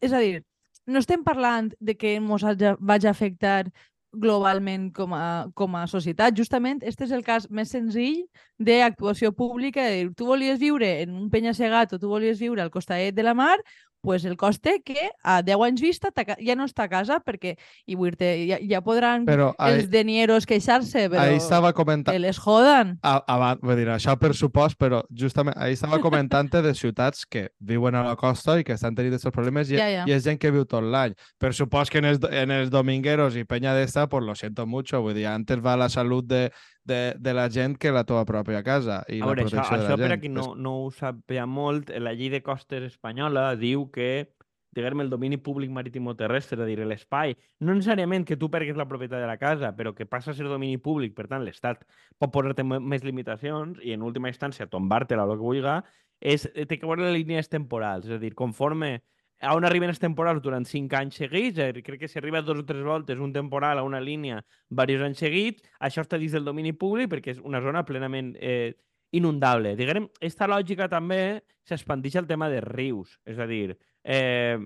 És 0.02 0.14
a 0.14 0.24
dir, 0.24 0.42
no 0.88 0.98
estem 1.04 1.22
parlant 1.24 1.70
de 1.80 1.94
que 1.94 2.16
ens 2.18 2.48
vagi 2.80 3.08
a 3.08 3.14
afectar 3.14 3.70
globalment 4.18 4.90
com 4.96 5.14
a, 5.14 5.48
com 5.54 5.76
a 5.76 5.86
societat. 5.88 6.36
Justament, 6.38 6.82
este 6.82 7.06
és 7.06 7.14
el 7.14 7.24
cas 7.24 7.48
més 7.50 7.70
senzill 7.70 8.24
d'actuació 8.58 9.34
pública. 9.36 9.84
de 9.84 9.98
dir, 9.98 10.14
Tu 10.16 10.26
volies 10.26 10.60
viure 10.60 11.02
en 11.04 11.14
un 11.14 11.30
penya-segat 11.30 11.94
o 11.94 12.00
tu 12.00 12.10
volies 12.10 12.40
viure 12.40 12.62
al 12.62 12.72
costadet 12.72 13.14
de 13.14 13.24
la 13.24 13.36
mar, 13.38 13.58
pues 14.02 14.26
el 14.26 14.38
coste 14.38 14.82
que 14.86 15.10
a 15.24 15.42
10 15.42 15.64
anys 15.68 15.82
vista 15.82 16.12
ja 16.40 16.56
no 16.56 16.66
està 16.68 16.86
a 16.86 16.92
casa 16.92 17.20
perquè 17.24 17.56
i 17.86 17.96
dir 17.96 18.30
ja, 18.48 18.60
ja 18.62 18.82
podran 18.82 19.26
Però 19.26 19.54
ahí, 19.58 19.80
els 19.80 19.90
denieros 19.90 20.46
queixar-se, 20.46 21.10
però 21.10 21.22
ahí 21.22 21.38
estava 21.38 21.74
comentant... 21.74 22.14
que 22.14 22.20
les 22.20 22.38
jodan. 22.38 22.98
A, 23.02 23.18
abans, 23.28 23.62
vull 23.62 23.76
dir, 23.80 23.88
això 23.92 24.18
per 24.20 24.34
supost, 24.36 24.78
però 24.80 25.04
justament 25.10 25.58
ahir 25.58 25.78
estava 25.78 26.00
comentant 26.00 26.48
de 26.48 26.74
ciutats 26.78 27.26
que 27.26 27.50
viuen 27.60 27.96
a 27.96 28.04
la 28.06 28.16
costa 28.16 28.58
i 28.60 28.64
que 28.64 28.76
estan 28.78 28.96
tenint 28.96 29.16
aquests 29.16 29.34
problemes 29.34 29.72
i, 29.72 29.78
Ja, 29.78 29.90
ja. 29.92 30.06
i 30.08 30.14
és 30.16 30.24
gent 30.24 30.40
que 30.40 30.52
viu 30.54 30.66
tot 30.66 30.86
l'any. 30.86 31.16
Per 31.38 31.54
supost 31.54 31.92
que 31.92 32.00
en 32.00 32.06
els, 32.14 32.22
en 32.32 32.52
els 32.52 32.72
domingueros 32.72 33.36
i 33.36 33.44
penya 33.44 33.74
d'esta, 33.76 34.08
pues 34.08 34.24
lo 34.24 34.36
siento 34.36 34.66
mucho, 34.66 35.02
vull 35.02 35.18
dir, 35.18 35.28
antes 35.28 35.60
va 35.64 35.76
la 35.76 35.90
salut 35.90 36.26
de, 36.26 36.48
de, 36.88 37.02
de 37.20 37.34
la 37.36 37.50
gent 37.52 37.76
que 37.78 37.92
la 37.92 38.06
teva 38.08 38.24
pròpia 38.26 38.64
casa 38.66 39.02
i 39.12 39.20
A 39.22 39.28
la 39.28 39.34
veure, 39.34 39.46
això, 39.46 39.60
protecció 39.60 39.82
de 39.84 39.90
això 39.90 39.98
la 39.98 40.00
per 40.02 40.12
a 40.14 40.16
gent. 40.16 40.24
qui 40.24 40.32
no, 40.32 40.54
no 40.56 40.74
ho 40.86 40.90
sàpiga 40.96 41.46
molt, 41.50 41.92
la 42.00 42.16
llei 42.16 42.32
de 42.34 42.42
costes 42.46 42.88
espanyola 42.88 43.50
diu 43.60 43.90
que 43.92 44.10
diguem 44.78 45.02
el 45.02 45.10
domini 45.10 45.40
públic 45.42 45.72
marítim 45.74 46.08
o 46.08 46.14
terrestre, 46.16 46.60
és 46.60 46.64
a 46.64 46.68
dir, 46.70 46.78
l'espai, 46.86 47.34
no 47.66 47.74
necessàriament 47.74 48.28
que 48.30 48.38
tu 48.38 48.50
pergues 48.54 48.78
la 48.78 48.86
propietat 48.86 49.24
de 49.24 49.30
la 49.30 49.40
casa, 49.42 49.72
però 49.76 49.94
que 49.98 50.06
passa 50.06 50.32
a 50.32 50.38
ser 50.38 50.46
domini 50.46 50.78
públic, 50.78 51.16
per 51.18 51.26
tant, 51.32 51.42
l'Estat 51.46 51.82
pot 52.22 52.32
posar-te 52.34 52.64
més 52.64 53.06
limitacions 53.08 53.82
i, 53.82 53.96
en 53.96 54.06
última 54.06 54.30
instància, 54.30 54.70
tombar-te-la 54.70 55.26
o 55.26 55.34
el 55.34 55.40
que 55.40 55.48
vulga, 55.48 55.78
és, 56.22 56.46
eh, 56.54 56.68
té 56.70 56.78
que 56.78 56.86
veure 56.90 57.08
les 57.08 57.18
línies 57.18 57.50
temporals, 57.50 58.06
és 58.06 58.20
a 58.20 58.22
dir, 58.22 58.36
conforme 58.38 59.00
a 59.40 59.54
on 59.56 59.66
arriben 59.66 59.92
els 59.92 60.00
temporals 60.02 60.42
durant 60.42 60.66
cinc 60.66 60.94
anys 60.98 61.20
seguits, 61.22 61.60
crec 61.86 62.00
que 62.02 62.08
si 62.10 62.18
arriba 62.18 62.42
dos 62.42 62.64
o 62.64 62.66
tres 62.66 62.84
voltes 62.84 63.20
un 63.20 63.34
temporal 63.34 63.78
a 63.78 63.84
una 63.86 64.00
línia 64.02 64.44
diversos 64.70 65.06
anys 65.06 65.20
seguits, 65.20 65.64
això 65.80 66.02
està 66.02 66.18
dins 66.18 66.34
del 66.34 66.46
domini 66.48 66.74
públic 66.74 67.12
perquè 67.12 67.36
és 67.36 67.44
una 67.44 67.62
zona 67.62 67.86
plenament 67.86 68.34
eh, 68.40 68.74
inundable. 69.12 69.76
Diguem, 69.78 70.10
esta 70.20 70.48
lògica 70.50 70.90
també 70.90 71.44
s'expandeix 71.68 72.18
al 72.18 72.28
tema 72.28 72.50
de 72.50 72.62
rius, 72.66 73.20
és 73.26 73.38
a 73.40 73.46
dir, 73.48 73.78
eh, 74.04 74.58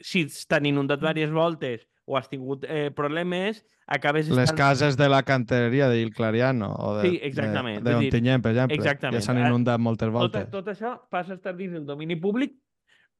si 0.00 0.26
estan 0.26 0.66
inundat 0.66 1.00
diverses 1.00 1.30
voltes 1.30 1.86
o 2.04 2.16
has 2.18 2.26
tingut 2.28 2.64
eh, 2.66 2.90
problemes, 2.90 3.62
acabes 3.86 4.28
Les 4.34 4.50
cases 4.52 4.96
de 4.98 5.06
la 5.08 5.22
canteria 5.22 5.88
d'Il 5.88 6.10
Clariano 6.12 6.72
o 6.74 6.96
de, 6.96 7.08
Sí, 7.08 7.20
exactament. 7.22 7.84
de, 7.84 7.90
de 7.90 7.96
Ontinyent, 7.96 8.42
per 8.42 8.50
exemple, 8.50 8.76
exactament. 8.80 9.20
ja 9.20 9.26
s'han 9.28 9.38
inundat 9.44 9.78
moltes 9.78 10.08
tot, 10.08 10.16
voltes. 10.16 10.50
tot 10.50 10.72
això 10.72 10.96
passa 11.10 11.36
a 11.36 11.38
estar 11.38 11.54
dins 11.54 11.72
del 11.76 11.86
domini 11.86 12.16
públic 12.16 12.56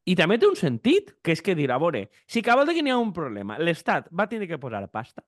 i 0.05 0.17
també 0.19 0.39
té 0.39 0.49
un 0.49 0.57
sentit, 0.59 1.13
que 1.23 1.35
és 1.37 1.43
que 1.43 1.55
dir, 1.55 1.71
a 1.71 1.79
veure, 1.79 2.09
si 2.27 2.43
cada 2.43 2.63
volta 2.63 2.75
que 2.75 2.83
n'hi 2.83 2.91
ha 2.91 2.99
un 2.99 3.13
problema, 3.15 3.59
l'Estat 3.59 4.09
va 4.11 4.29
tenir 4.31 4.49
que 4.51 4.59
posar 4.59 4.83
pasta, 4.91 5.23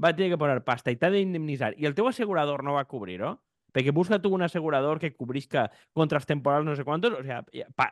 va 0.00 0.12
tenir 0.14 0.30
que 0.32 0.40
posar 0.40 0.60
pasta 0.64 0.92
i 0.92 0.98
t'ha 0.98 1.10
d'indemnitzar 1.12 1.74
i 1.76 1.88
el 1.88 1.96
teu 1.98 2.08
assegurador 2.08 2.62
no 2.64 2.76
va 2.78 2.86
cobrir-ho, 2.88 3.34
perquè 3.74 3.94
busca 3.94 4.20
tu 4.22 4.30
un 4.34 4.42
assegurador 4.42 4.98
que 4.98 5.12
cobrisca 5.14 5.70
contra 5.92 6.18
els 6.18 6.26
temporals 6.26 6.66
no 6.66 6.76
sé 6.76 6.84
quantos, 6.84 7.18
o, 7.18 7.24
sea, 7.24 7.42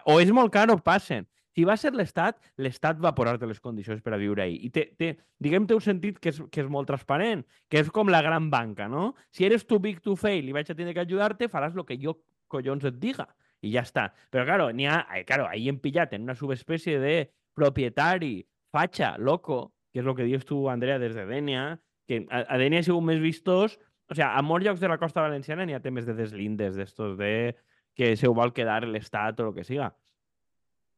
o 0.07 0.21
és 0.21 0.31
molt 0.35 0.53
car 0.55 0.69
o 0.71 0.79
passen. 0.79 1.27
Si 1.59 1.65
va 1.67 1.75
ser 1.75 1.91
l'Estat, 1.97 2.37
l'Estat 2.63 3.01
va 3.03 3.11
posar-te 3.19 3.47
les 3.51 3.59
condicions 3.59 3.99
per 4.05 4.13
a 4.15 4.19
viure 4.21 4.45
ahí. 4.45 4.61
I 4.63 4.69
té, 4.71 4.85
té, 4.95 5.09
diguem, 5.43 5.65
té 5.67 5.75
un 5.75 5.83
sentit 5.83 6.21
que 6.23 6.31
és, 6.31 6.39
que 6.55 6.63
és 6.63 6.69
molt 6.71 6.87
transparent, 6.87 7.43
que 7.67 7.81
és 7.83 7.91
com 7.91 8.13
la 8.15 8.21
gran 8.23 8.47
banca, 8.53 8.87
no? 8.87 9.09
Si 9.35 9.47
eres 9.49 9.67
too 9.67 9.83
big 9.83 9.99
to 10.05 10.15
fail 10.15 10.47
i 10.47 10.55
vaig 10.55 10.71
a 10.71 10.77
tenir 10.79 10.95
que 10.95 11.03
ajudar-te, 11.03 11.49
faràs 11.51 11.75
el 11.75 11.87
que 11.89 11.99
jo 11.99 12.15
collons 12.47 12.87
et 12.87 13.01
diga. 13.03 13.27
I 13.63 13.73
ja 13.75 13.83
està. 13.87 14.09
Però, 14.31 14.45
claro, 14.47 14.71
n'hi 14.71 14.87
ha... 14.87 15.01
eh, 15.17 15.25
Claro, 15.27 15.49
ahí 15.49 15.71
pillat 15.83 16.13
en 16.15 16.23
una 16.29 16.37
subespècie 16.39 16.99
de 17.03 17.31
propietari, 17.55 18.47
fatxa, 18.71 19.17
loco, 19.19 19.75
que 19.93 20.01
és 20.01 20.07
el 20.07 20.15
que 20.15 20.27
dius 20.29 20.45
tu, 20.47 20.69
Andrea, 20.71 20.99
des 20.99 21.15
de 21.15 21.27
Dènia, 21.27 21.81
que 22.07 22.27
a, 22.31 22.45
a 22.47 22.59
Dènia 22.59 22.81
ha 22.81 22.87
sigut 22.87 23.05
més 23.05 23.21
vistós... 23.21 23.79
O 24.09 24.15
sea, 24.17 24.31
a 24.39 24.41
molts 24.41 24.65
llocs 24.65 24.81
de 24.81 24.89
la 24.89 24.97
costa 24.97 25.21
valenciana 25.21 25.67
n'hi 25.69 25.75
ha 25.77 25.83
temes 25.85 26.07
de 26.09 26.15
deslindes, 26.17 26.79
d'estos 26.79 27.19
de 27.19 27.59
que 27.93 28.15
se 28.17 28.25
ho 28.25 28.33
vol 28.33 28.55
quedar 28.57 28.87
l'Estat 28.89 29.43
o 29.43 29.51
el 29.51 29.57
que 29.59 29.67
siga. 29.69 29.91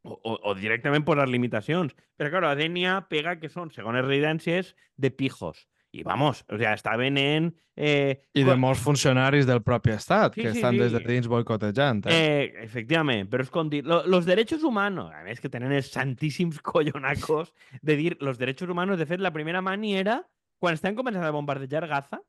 O, 0.07 0.15
o, 0.15 0.37
o 0.47 0.53
directament 0.55 1.03
posar 1.03 1.27
limitacions. 1.27 1.97
Però, 2.15 2.31
claro, 2.31 2.47
a 2.47 2.55
Dènia 2.55 3.01
pega 3.11 3.35
que 3.41 3.51
són 3.51 3.73
segones 3.75 4.07
residències 4.07 4.77
de 4.95 5.11
pijos. 5.11 5.67
I, 5.93 6.05
vamos, 6.07 6.45
o 6.49 6.59
sea, 6.59 6.75
està 6.79 6.95
venent... 6.99 7.51
Eh, 7.75 8.21
I 8.37 8.45
de 8.47 8.55
molts 8.61 8.83
funcionaris 8.85 9.47
del 9.49 9.63
propi 9.67 9.95
estat, 9.95 10.37
Sí, 10.37 10.45
que 10.45 10.53
sí, 10.53 10.61
estan 10.61 10.77
sí. 10.77 10.83
des 10.85 10.93
de 10.95 11.01
dins 11.07 11.27
boicotejant. 11.31 12.05
Eh? 12.07 12.17
Eh, 12.17 12.65
efectivament, 12.67 13.31
però 13.31 13.47
és 13.47 13.51
com 13.51 13.71
dir, 13.73 13.83
lo, 13.89 14.03
los 14.07 14.29
derechos 14.29 14.63
humanos, 14.67 15.11
a 15.17 15.25
més 15.27 15.41
que 15.43 15.51
tenen 15.51 15.73
els 15.75 15.91
santíssims 15.91 16.61
collonacos 16.73 17.55
de 17.83 17.97
dir, 17.99 18.17
los 18.21 18.39
derechos 18.39 18.69
humanos, 18.69 19.01
de 19.01 19.09
fet, 19.11 19.23
la 19.25 19.35
primera 19.35 19.65
mani 19.65 19.97
era 19.99 20.21
quan 20.61 20.77
estan 20.77 20.95
començant 20.95 21.25
a 21.25 21.33
bombardejar 21.35 21.89
Gaza, 21.89 22.21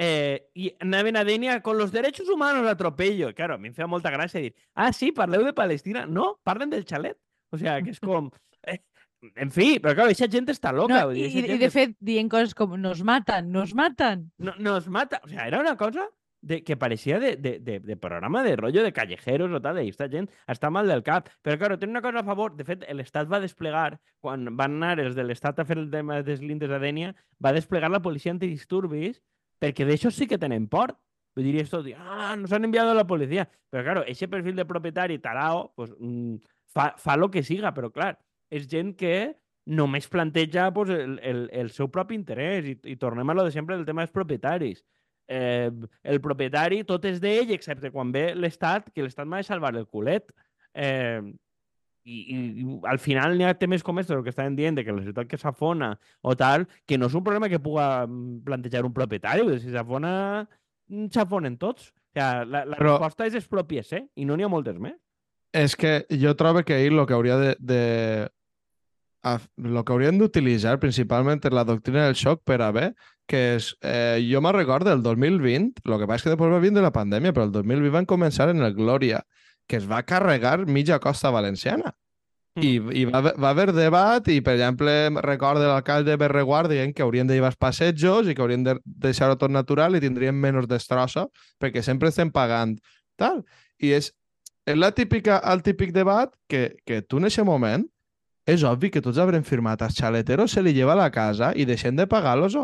eh, 0.00 0.48
i 0.56 0.70
anaven 0.80 1.18
a 1.20 1.24
Dènia 1.28 1.60
con 1.60 1.76
los 1.76 1.92
derechos 1.92 2.28
humanos 2.28 2.66
atropello. 2.66 3.34
Claro, 3.34 3.54
a 3.54 3.58
mi 3.58 3.68
em 3.68 3.74
feia 3.76 3.86
molta 3.86 4.10
gràcia 4.10 4.40
dir, 4.40 4.54
ah, 4.74 4.94
sí, 4.96 5.12
parleu 5.12 5.44
de 5.44 5.52
Palestina. 5.52 6.06
No, 6.06 6.38
parlen 6.42 6.70
del 6.72 6.86
xalet. 6.88 7.18
O 7.52 7.58
sea, 7.58 7.80
que 7.82 7.92
és 7.94 8.00
com... 8.00 8.30
Eh, 8.68 8.76
en 9.36 9.50
fi, 9.52 9.78
però 9.80 9.94
claro, 9.94 10.08
aquesta 10.08 10.30
gent 10.32 10.48
està 10.52 10.72
loca. 10.72 11.02
No, 11.04 11.12
i, 11.12 11.26
dir, 11.28 11.44
i, 11.50 11.58
de 11.58 11.66
és- 11.68 11.72
fet, 11.74 11.96
dient 12.00 12.30
coses 12.32 12.54
com 12.54 12.72
nos 12.80 13.02
matan, 13.04 13.50
nos 13.52 13.74
matan. 13.74 14.30
no, 14.38 14.54
nos 14.58 14.88
mata. 14.88 15.20
O 15.24 15.28
sea, 15.28 15.46
era 15.46 15.60
una 15.60 15.76
cosa 15.76 16.08
de, 16.42 16.62
que 16.64 16.76
parecía 16.76 17.18
de, 17.20 17.36
de, 17.36 17.58
de, 17.60 17.80
de 17.80 17.96
programa 17.98 18.42
de 18.42 18.56
rollo 18.56 18.82
de 18.82 18.94
callejeros 18.94 19.52
o 19.52 19.60
tal, 19.60 19.82
i 19.84 19.90
esta 19.92 20.08
gent 20.08 20.30
està 20.48 20.70
mal 20.72 20.88
del 20.88 21.02
cap. 21.04 21.28
Però, 21.44 21.58
claro, 21.60 21.76
té 21.78 21.84
una 21.86 22.00
cosa 22.00 22.20
a 22.22 22.24
favor. 22.24 22.54
De 22.56 22.64
fet, 22.64 22.86
l'Estat 22.96 23.28
va 23.30 23.42
desplegar, 23.42 23.98
quan 24.24 24.48
van 24.56 24.78
anar 24.80 24.98
els 25.04 25.14
de 25.14 25.24
l'Estat 25.28 25.60
a 25.60 25.66
fer 25.68 25.76
el 25.76 25.90
tema 25.92 26.22
dels 26.24 26.40
lindes 26.40 26.72
a 26.72 26.80
Dènia, 26.80 27.12
va 27.44 27.52
desplegar 27.52 27.90
la 27.92 28.00
policia 28.00 28.32
antidisturbis 28.32 29.20
perquè 29.60 29.84
d'això 29.84 30.08
sí 30.10 30.26
que 30.26 30.38
tenen 30.40 30.64
por. 30.72 30.96
Vull 31.36 31.44
dir, 31.44 31.60
esto, 31.60 31.82
de, 31.84 31.92
ah, 31.94 32.34
nos 32.40 32.50
han 32.56 32.64
enviado 32.64 32.94
la 32.96 33.04
policía. 33.06 33.44
Però, 33.68 33.84
claro, 33.84 34.02
ese 34.08 34.26
perfil 34.26 34.56
de 34.56 34.64
propietari 34.64 35.18
tarao, 35.20 35.74
pues, 35.76 35.92
mm, 36.00 36.36
fa, 36.72 36.94
fa 36.96 37.16
lo 37.20 37.30
que 37.30 37.42
siga, 37.44 37.74
però, 37.76 37.92
clar, 37.92 38.16
és 38.50 38.68
gent 38.70 38.94
que 38.98 39.34
només 39.70 40.08
planteja 40.10 40.70
pues, 40.74 40.90
el, 40.90 41.18
el, 41.22 41.44
el 41.52 41.70
seu 41.70 41.90
propi 41.92 42.16
interès 42.18 42.66
i, 42.66 42.76
i 42.90 42.96
tornem 42.98 43.28
a 43.30 43.36
lo 43.36 43.44
de 43.46 43.52
sempre 43.54 43.76
del 43.76 43.86
tema 43.86 44.02
dels 44.02 44.14
propietaris. 44.14 44.82
Eh, 45.30 45.70
el 46.02 46.18
propietari 46.20 46.82
tot 46.84 47.04
és 47.06 47.20
d'ell, 47.22 47.52
excepte 47.54 47.92
quan 47.94 48.10
ve 48.10 48.32
l'Estat, 48.34 48.90
que 48.90 49.04
l'Estat 49.04 49.28
m'ha 49.30 49.38
de 49.44 49.46
salvar 49.46 49.70
el 49.78 49.86
culet. 49.86 50.32
Eh, 50.74 51.22
i, 52.02 52.16
i, 52.16 52.38
i 52.64 52.78
al 52.88 52.98
final 52.98 53.36
n'hi 53.36 53.44
ha 53.46 53.52
temes 53.60 53.84
com 53.86 54.00
estos, 54.00 54.16
el 54.16 54.24
que 54.24 54.32
estaven 54.32 54.56
dient, 54.58 54.78
de 54.78 54.84
que 54.86 54.94
la 54.96 55.04
ciutat 55.04 55.28
que 55.30 55.38
s'afona 55.38 55.92
o 56.26 56.34
tal, 56.34 56.66
que 56.88 56.98
no 56.98 57.06
és 57.10 57.14
un 57.14 57.22
problema 57.22 57.50
que 57.52 57.60
puga 57.62 58.06
mm, 58.08 58.40
plantejar 58.48 58.82
un 58.88 58.96
propietari, 58.96 59.44
si 59.60 59.70
s'afona, 59.70 60.42
mm, 60.88 61.12
s'afonen 61.14 61.60
tots. 61.60 61.92
O 62.10 62.18
sea, 62.18 62.44
la, 62.44 62.64
la 62.66 62.80
Però- 62.80 62.96
resposta 62.96 63.28
és 63.28 63.38
expropies, 63.38 63.92
eh? 63.94 64.02
I 64.18 64.26
no 64.26 64.34
n'hi 64.34 64.48
ha 64.48 64.50
moltes 64.50 64.80
més. 64.82 64.96
És 65.54 65.76
que 65.78 66.00
jo 66.10 66.34
trobo 66.38 66.64
que 66.66 66.74
ahir 66.74 66.90
el 66.90 67.06
que 67.06 67.14
hauria 67.14 67.38
de... 67.38 67.56
de 67.60 67.82
el 69.24 69.84
que 69.84 69.92
haurien 69.92 70.18
d'utilitzar 70.18 70.78
principalment 70.80 71.42
és 71.44 71.54
la 71.54 71.66
doctrina 71.68 72.06
del 72.06 72.16
xoc 72.16 72.42
per 72.48 72.60
a 72.64 72.70
bé, 72.72 72.90
que 73.28 73.40
és, 73.56 73.70
eh, 73.82 74.18
jo 74.26 74.40
me'n 74.40 74.56
recordo 74.56 74.90
del 74.90 75.02
2020, 75.02 75.82
el 75.84 75.98
que 75.98 76.06
passa 76.06 76.16
és 76.16 76.22
que 76.24 76.34
després 76.34 76.52
va 76.52 76.62
vindre 76.62 76.82
la 76.82 76.94
pandèmia, 76.94 77.32
però 77.32 77.46
el 77.46 77.52
2020 77.52 77.92
van 77.94 78.06
començar 78.06 78.48
en 78.50 78.62
el 78.62 78.74
Glòria, 78.74 79.22
que 79.68 79.76
es 79.76 79.86
va 79.90 80.02
carregar 80.02 80.66
mitja 80.66 80.98
costa 80.98 81.30
valenciana. 81.30 81.94
I, 82.58 82.80
i 82.98 83.04
va, 83.06 83.20
va 83.30 83.50
haver 83.52 83.70
debat 83.72 84.26
i, 84.28 84.40
per 84.42 84.56
exemple, 84.56 84.92
recordo 85.22 85.68
l'alcalde 85.68 86.16
Berreguard 86.18 86.72
dient 86.72 86.90
que 86.92 87.04
haurien 87.04 87.28
de 87.28 87.36
llevar 87.36 87.52
els 87.52 87.60
passejos 87.60 88.26
i 88.26 88.34
que 88.34 88.42
haurien 88.42 88.64
de 88.66 88.74
deixar-ho 88.82 89.36
tot 89.38 89.54
natural 89.54 89.94
i 89.94 90.02
tindrien 90.02 90.34
menys 90.34 90.66
destrossa 90.66 91.28
perquè 91.62 91.84
sempre 91.86 92.10
estem 92.10 92.32
pagant 92.34 92.74
tal. 93.20 93.44
I 93.78 93.94
és, 94.00 94.10
és 94.66 94.76
la 94.76 94.90
típica, 94.90 95.38
el 95.52 95.62
típic 95.62 95.94
debat 95.94 96.34
que, 96.50 96.74
que 96.84 97.00
tu 97.06 97.22
en 97.22 97.30
aquest 97.30 97.46
moment 97.46 97.86
és 98.46 98.62
obvi 98.64 98.90
que 98.90 99.02
tots 99.04 99.18
haurem 99.18 99.42
firmat 99.44 99.82
als 99.82 99.96
xaleteros 99.98 100.52
se 100.52 100.62
li 100.62 100.72
lleva 100.72 100.92
a 100.92 101.00
la 101.02 101.10
casa 101.10 101.52
i 101.54 101.64
deixem 101.64 101.96
de 101.96 102.06
pagar-los 102.06 102.56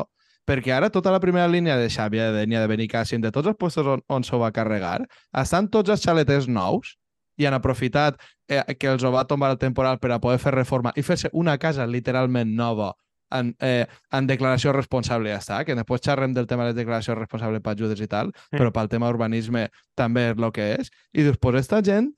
perquè 0.46 0.72
ara 0.76 0.90
tota 0.90 1.10
la 1.10 1.18
primera 1.20 1.48
línia 1.50 1.76
de 1.76 1.88
Xàbia, 1.90 2.30
de 2.30 2.44
Dènia, 2.44 2.60
de 2.62 2.68
Benicàssim, 2.70 3.20
de 3.20 3.32
tots 3.34 3.48
els 3.50 3.56
puestos 3.58 3.86
on, 3.86 4.02
on 4.08 4.22
s'ho 4.22 4.38
va 4.38 4.52
carregar, 4.54 5.00
estan 5.34 5.66
tots 5.68 5.90
els 5.90 6.02
xaleters 6.04 6.46
nous 6.46 6.94
i 7.36 7.46
han 7.46 7.54
aprofitat 7.54 8.20
eh, 8.48 8.62
que 8.78 8.88
els 8.88 9.02
ho 9.04 9.10
va 9.10 9.26
tombar 9.26 9.50
el 9.50 9.58
temporal 9.58 9.98
per 9.98 10.12
a 10.14 10.20
poder 10.22 10.38
fer 10.38 10.54
reforma 10.54 10.92
i 10.96 11.02
fer-se 11.02 11.28
una 11.32 11.58
casa 11.58 11.86
literalment 11.86 12.54
nova 12.54 12.92
en, 13.34 13.56
eh, 13.60 13.86
en 14.14 14.26
declaració 14.30 14.70
responsable 14.72 15.32
ja 15.34 15.40
està, 15.42 15.64
que 15.66 15.74
després 15.74 16.00
xerrem 16.06 16.32
del 16.32 16.46
tema 16.46 16.64
de 16.68 16.76
declaració 16.78 17.16
responsable 17.18 17.60
per 17.60 17.74
ajudes 17.74 18.00
i 18.00 18.06
tal, 18.06 18.30
Sí. 18.52 18.56
però 18.56 18.70
pel 18.72 18.88
tema 18.88 19.10
urbanisme 19.10 19.66
també 19.96 20.30
és 20.30 20.38
el 20.38 20.52
que 20.52 20.68
és. 20.78 20.90
I 21.12 21.26
després 21.26 21.58
esta 21.60 21.82
gent, 21.82 22.12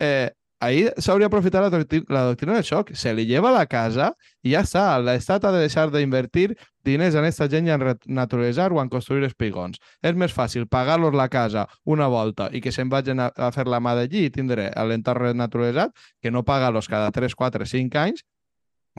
eh, 0.00 0.30
ahir 0.64 0.92
s'hauria 0.98 1.28
aprofitat 1.30 1.64
la, 1.64 1.70
doctri 1.72 2.02
la 2.08 2.24
doctrina 2.28 2.56
del 2.56 2.66
xoc, 2.66 2.92
se 2.96 3.12
li 3.14 3.26
lleva 3.28 3.52
la 3.54 3.66
casa 3.70 4.12
i 4.42 4.52
ja 4.54 4.64
està. 4.66 4.84
L'Estat 5.00 5.44
ha 5.44 5.52
de 5.54 5.62
deixar 5.62 5.86
d'invertir 5.92 6.54
diners 6.84 7.14
en 7.14 7.24
aquesta 7.24 7.48
gent 7.52 7.68
i 7.68 7.74
en 7.74 7.80
renaturalitzar 7.82 8.70
o 8.72 8.80
en 8.82 8.92
construir 8.92 9.24
espigons. 9.28 9.80
És 10.02 10.16
més 10.18 10.34
fàcil 10.36 10.68
pagar-los 10.68 11.16
la 11.16 11.28
casa 11.32 11.66
una 11.84 12.08
volta 12.12 12.50
i 12.52 12.60
que 12.64 12.72
se'n 12.72 12.92
vagin 12.92 13.20
a, 13.20 13.30
a 13.36 13.50
fer 13.54 13.66
la 13.70 13.80
mà 13.80 13.96
d'allí 13.98 14.26
i 14.28 14.34
tindre 14.34 14.70
l'entorn 14.88 15.30
renaturalitzat 15.30 15.94
que 16.22 16.32
no 16.32 16.44
pagar-los 16.44 16.88
cada 16.88 17.10
3, 17.12 17.34
4, 17.34 17.68
5 17.76 18.00
anys 18.04 18.24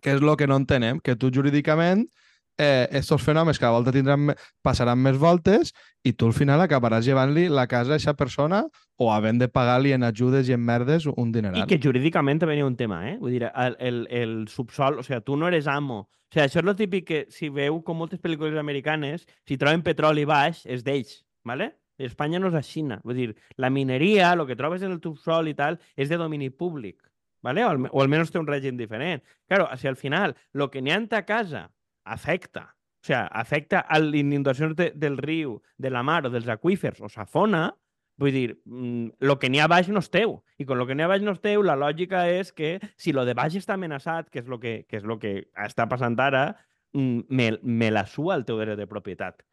que 0.03 0.11
és 0.15 0.21
el 0.21 0.35
que 0.35 0.47
no 0.47 0.57
entenem, 0.59 0.99
que 0.99 1.15
tu 1.15 1.29
jurídicament 1.31 2.05
eh, 2.57 2.87
estos 2.91 3.21
fenòmens 3.23 3.59
cada 3.59 3.73
volta 3.75 3.91
tindran, 3.91 4.33
passaran 4.63 4.99
més 5.01 5.17
voltes 5.19 5.73
i 6.03 6.13
tu 6.13 6.29
al 6.29 6.35
final 6.37 6.61
acabaràs 6.61 7.05
llevant-li 7.07 7.47
la 7.49 7.67
casa 7.67 7.93
a 7.93 7.95
aquesta 7.99 8.15
persona 8.15 8.63
o 8.97 9.11
havent 9.11 9.39
de 9.41 9.49
pagar-li 9.51 9.91
en 9.95 10.03
ajudes 10.07 10.49
i 10.49 10.53
en 10.55 10.61
merdes 10.63 11.05
un 11.05 11.29
I 11.29 11.31
dineral. 11.33 11.67
que 11.67 11.79
jurídicament 11.81 12.39
també 12.39 12.55
hi 12.55 12.61
ha 12.63 12.67
un 12.67 12.77
tema, 12.79 13.01
eh? 13.09 13.17
Vull 13.19 13.35
dir, 13.35 13.43
el, 13.51 13.75
el, 13.79 14.07
el 14.09 14.35
subsol, 14.47 14.99
o 14.99 15.03
sigui, 15.03 15.21
tu 15.25 15.35
no 15.35 15.47
eres 15.47 15.67
amo. 15.67 16.05
O 16.07 16.33
sigui, 16.33 16.45
això 16.45 16.61
és 16.61 16.67
el 16.67 16.75
típic 16.79 17.07
que 17.07 17.25
si 17.29 17.49
veu 17.49 17.81
com 17.83 17.97
moltes 17.97 18.21
pel·lícules 18.21 18.57
americanes, 18.59 19.27
si 19.47 19.57
troben 19.57 19.83
petroli 19.83 20.23
baix, 20.25 20.63
és 20.65 20.83
d'ells, 20.83 21.25
¿vale? 21.43 21.73
I 21.99 22.07
Espanya 22.07 22.39
no 22.39 22.49
és 22.51 22.55
així. 22.55 22.83
Vull 23.03 23.15
dir, 23.15 23.35
la 23.57 23.69
mineria, 23.69 24.33
el 24.33 24.45
que 24.47 24.55
trobes 24.55 24.81
en 24.83 24.91
el 24.91 25.01
subsol 25.03 25.47
i 25.47 25.55
tal, 25.55 25.79
és 25.95 26.09
de 26.09 26.17
domini 26.17 26.49
públic, 26.49 27.01
¿vale? 27.43 27.63
O, 27.65 27.69
al, 27.69 27.87
o 27.91 28.01
almenys 28.01 28.31
té 28.31 28.39
un 28.39 28.47
règim 28.47 28.77
diferent. 28.77 29.23
Claro, 29.47 29.67
si 29.77 29.87
al 29.87 29.95
final 29.95 30.35
lo 30.53 30.71
que 30.71 30.81
n'hi 30.81 30.91
ha 30.91 30.99
ta 31.07 31.25
casa 31.25 31.69
afecta, 32.05 32.75
o 33.05 33.05
sea, 33.05 33.27
afecta 33.27 33.79
a 33.79 33.99
les 33.99 34.25
de, 34.75 34.91
del 34.95 35.17
riu, 35.17 35.61
de 35.77 35.89
la 35.89 36.01
mar 36.01 36.23
dels 36.29 36.47
aquífers 36.49 37.01
o 37.01 37.09
s'afona, 37.09 37.67
vull 38.17 38.31
dir, 38.33 38.61
mm, 38.65 39.19
lo 39.19 39.37
que 39.37 39.49
n'hi 39.49 39.59
ha 39.61 39.67
baix 39.69 39.89
no 39.93 40.01
és 40.01 40.09
teu. 40.09 40.39
I 40.57 40.65
con 40.65 40.79
lo 40.79 40.87
que 40.87 40.95
n'hi 40.95 41.03
ha 41.05 41.09
baix 41.11 41.21
no 41.21 41.35
és 41.35 41.41
teu, 41.43 41.61
la 41.61 41.75
lògica 41.77 42.23
és 42.31 42.49
que 42.49 42.79
si 42.97 43.13
lo 43.13 43.25
de 43.27 43.35
baix 43.37 43.53
està 43.59 43.75
amenaçat, 43.75 44.31
que 44.31 44.39
és 44.41 44.47
lo 44.47 44.57
que, 44.59 44.85
que, 44.89 44.97
és 44.97 45.05
lo 45.05 45.19
que 45.19 45.35
està 45.53 45.85
passant 45.91 46.17
ara, 46.17 46.55
mm, 46.93 47.27
me, 47.29 47.51
me 47.61 47.91
la 47.91 48.07
sua 48.07 48.39
el 48.39 48.45
teu 48.47 48.57
dret 48.63 48.79
de 48.79 48.87
propietat. 48.87 49.43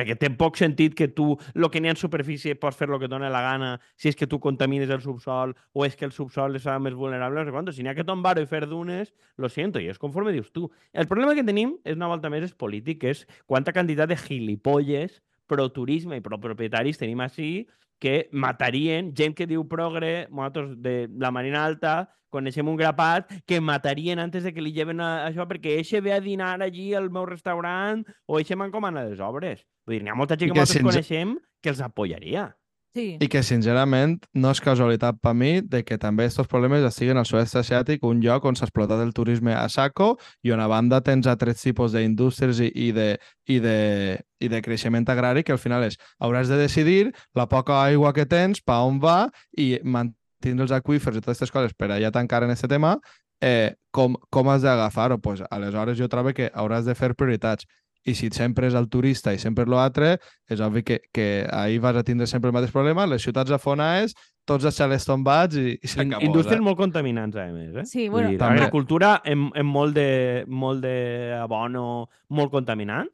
Perquè 0.00 0.14
té 0.16 0.30
poc 0.32 0.56
sentit 0.56 0.94
que 0.96 1.10
tu, 1.12 1.34
el 1.52 1.66
que 1.68 1.80
n'hi 1.82 1.90
ha 1.90 1.92
en 1.92 1.98
superfície, 2.00 2.54
pots 2.56 2.78
fer 2.80 2.88
el 2.88 2.96
que 3.02 3.08
dona 3.12 3.28
la 3.28 3.42
gana, 3.44 3.70
si 4.00 4.08
és 4.08 4.16
que 4.16 4.24
tu 4.30 4.38
contamines 4.40 4.88
el 4.88 5.02
subsol 5.04 5.52
o 5.76 5.84
és 5.84 5.96
que 5.96 6.06
el 6.08 6.14
subsol 6.16 6.56
és 6.56 6.64
més 6.80 6.96
vulnerable, 6.96 7.44
no 7.44 7.66
sé. 7.68 7.76
Si 7.76 7.84
n'hi 7.84 7.92
ha 7.92 7.96
que 7.98 8.06
tombar-ho 8.08 8.40
i 8.40 8.48
fer 8.48 8.64
dunes, 8.70 9.12
lo 9.36 9.50
siento, 9.52 9.76
i 9.76 9.90
és 9.92 10.00
conforme 10.00 10.32
dius 10.32 10.48
tu. 10.56 10.70
El 10.96 11.08
problema 11.10 11.36
que 11.36 11.44
tenim 11.44 11.76
és 11.84 12.00
una 12.00 12.08
volta 12.08 12.32
més 12.32 12.48
és 12.48 12.56
polític, 12.56 13.04
és 13.04 13.26
quanta 13.44 13.76
quantitat 13.76 14.08
de 14.08 14.16
gilipolles 14.16 15.20
pro-turisme 15.50 16.16
i 16.20 16.22
pro-propietaris 16.24 16.98
tenim 17.02 17.20
així 17.26 17.66
que 18.00 18.28
matarien 18.32 19.10
gent 19.16 19.34
que 19.36 19.44
diu 19.50 19.66
progre, 19.68 20.26
nosaltres 20.30 20.70
de 20.80 20.94
la 21.20 21.30
Marina 21.34 21.64
Alta 21.66 21.98
coneixem 22.30 22.68
un 22.70 22.76
grapat 22.78 23.26
que 23.44 23.58
matarien 23.60 24.20
antes 24.22 24.44
de 24.46 24.52
que 24.54 24.62
li 24.62 24.70
lleven 24.72 25.02
a, 25.02 25.26
això 25.26 25.44
perquè 25.50 25.74
eixe 25.80 26.00
ve 26.00 26.14
a 26.14 26.20
dinar 26.22 26.54
allí 26.62 26.92
al 26.94 27.10
meu 27.10 27.26
restaurant 27.26 28.04
o 28.30 28.38
eixe 28.38 28.54
m'encomana 28.56 29.02
les 29.10 29.18
obres. 29.20 29.66
Vull 29.84 29.98
dir, 29.98 30.04
n'hi 30.06 30.14
ha 30.14 30.16
molta 30.16 30.38
gent 30.38 30.52
I 30.52 30.54
que 30.54 30.54
que 30.54 30.60
nosaltres 30.62 30.78
sense- 30.78 31.10
coneixem 31.10 31.36
que 31.60 31.74
els 31.74 31.82
apoyaria. 31.84 32.46
Sí. 32.90 33.14
I 33.22 33.28
que, 33.30 33.44
sincerament, 33.46 34.16
no 34.34 34.50
és 34.50 34.60
casualitat 34.64 35.20
per 35.22 35.30
mi 35.38 35.60
de 35.62 35.84
que 35.86 35.94
també 36.00 36.24
aquests 36.26 36.48
problemes 36.50 36.82
estiguen 36.88 37.20
al 37.20 37.26
sud-est 37.28 37.60
asiàtic, 37.60 38.02
un 38.02 38.18
lloc 38.24 38.48
on 38.50 38.58
s'ha 38.58 38.66
explotat 38.66 38.98
el 39.04 39.12
turisme 39.14 39.54
a 39.54 39.68
saco 39.70 40.16
i 40.42 40.50
on 40.50 40.58
a 40.58 40.66
banda 40.70 40.98
tens 41.06 41.28
altres 41.30 41.62
tipus 41.62 41.94
d'indústries 41.94 42.58
i, 42.66 42.72
i, 42.88 42.90
de, 42.96 43.12
i, 43.46 43.60
de, 43.62 44.18
i 44.42 44.50
de 44.50 44.62
creixement 44.66 45.06
agrari 45.06 45.46
que 45.46 45.54
al 45.54 45.62
final 45.62 45.86
és 45.86 46.00
hauràs 46.18 46.50
de 46.50 46.58
decidir 46.58 47.12
la 47.38 47.46
poca 47.46 47.78
aigua 47.84 48.10
que 48.16 48.26
tens, 48.26 48.58
pa 48.58 48.80
on 48.82 48.98
va 48.98 49.20
i 49.54 49.76
mantenir 49.84 50.66
els 50.66 50.74
aquífers 50.74 51.20
i 51.20 51.22
totes 51.22 51.38
aquestes 51.38 51.54
coses 51.54 51.78
per 51.78 51.92
allà 51.94 52.10
tancar 52.10 52.42
en 52.42 52.56
aquest 52.56 52.66
tema, 52.74 52.96
eh, 53.40 53.76
com, 53.90 54.16
com 54.30 54.50
has 54.50 54.62
d'agafar-ho? 54.62 55.18
Pues, 55.18 55.42
aleshores 55.50 55.98
jo 55.98 56.08
trobo 56.08 56.34
que 56.34 56.50
hauràs 56.54 56.84
de 56.86 56.94
fer 56.94 57.14
prioritats. 57.14 57.66
I 58.08 58.14
si 58.16 58.30
sempre 58.32 58.68
és 58.70 58.74
el 58.78 58.88
turista 58.88 59.34
i 59.34 59.38
sempre 59.38 59.66
l'altre, 59.68 60.14
és 60.48 60.60
obvi 60.64 60.82
que, 60.86 61.00
que 61.12 61.46
ahir 61.52 61.80
vas 61.84 61.98
a 62.00 62.04
tindre 62.06 62.26
sempre 62.26 62.48
el 62.48 62.56
mateix 62.56 62.72
problema, 62.72 63.04
les 63.06 63.22
ciutats 63.22 63.52
afonades, 63.52 64.14
tots 64.48 64.64
els 64.64 64.76
xalets 64.76 65.04
tombats 65.04 65.58
i, 65.60 65.76
i 65.76 65.78
In, 65.84 65.92
s'acabó. 65.92 66.24
indústries 66.24 66.62
molt 66.64 66.78
contaminants, 66.80 67.36
a 67.36 67.46
més. 67.52 67.74
Eh? 67.76 67.86
Sí, 67.86 68.08
bueno, 68.08 68.32
també. 68.40 68.62
agricultura 68.62 69.18
amb, 69.20 69.52
amb 69.54 69.76
molt 69.76 69.94
de, 69.98 70.44
molt 70.48 70.82
de 70.84 70.96
abono, 71.38 72.08
molt 72.28 72.50
contaminant, 72.54 73.10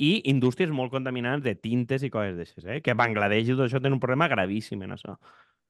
i 0.00 0.10
indústries 0.32 0.72
molt 0.72 0.92
contaminants 0.94 1.44
de 1.44 1.54
tintes 1.54 2.02
i 2.06 2.10
coses 2.10 2.38
d'aixes, 2.38 2.64
eh? 2.64 2.80
que 2.80 2.96
Bangladesh 2.96 3.52
i 3.52 3.56
tot 3.56 3.66
això 3.66 3.80
tenen 3.80 3.98
un 3.98 4.02
problema 4.02 4.30
gravíssim 4.32 4.80
en 4.86 4.96
això. 4.96 5.16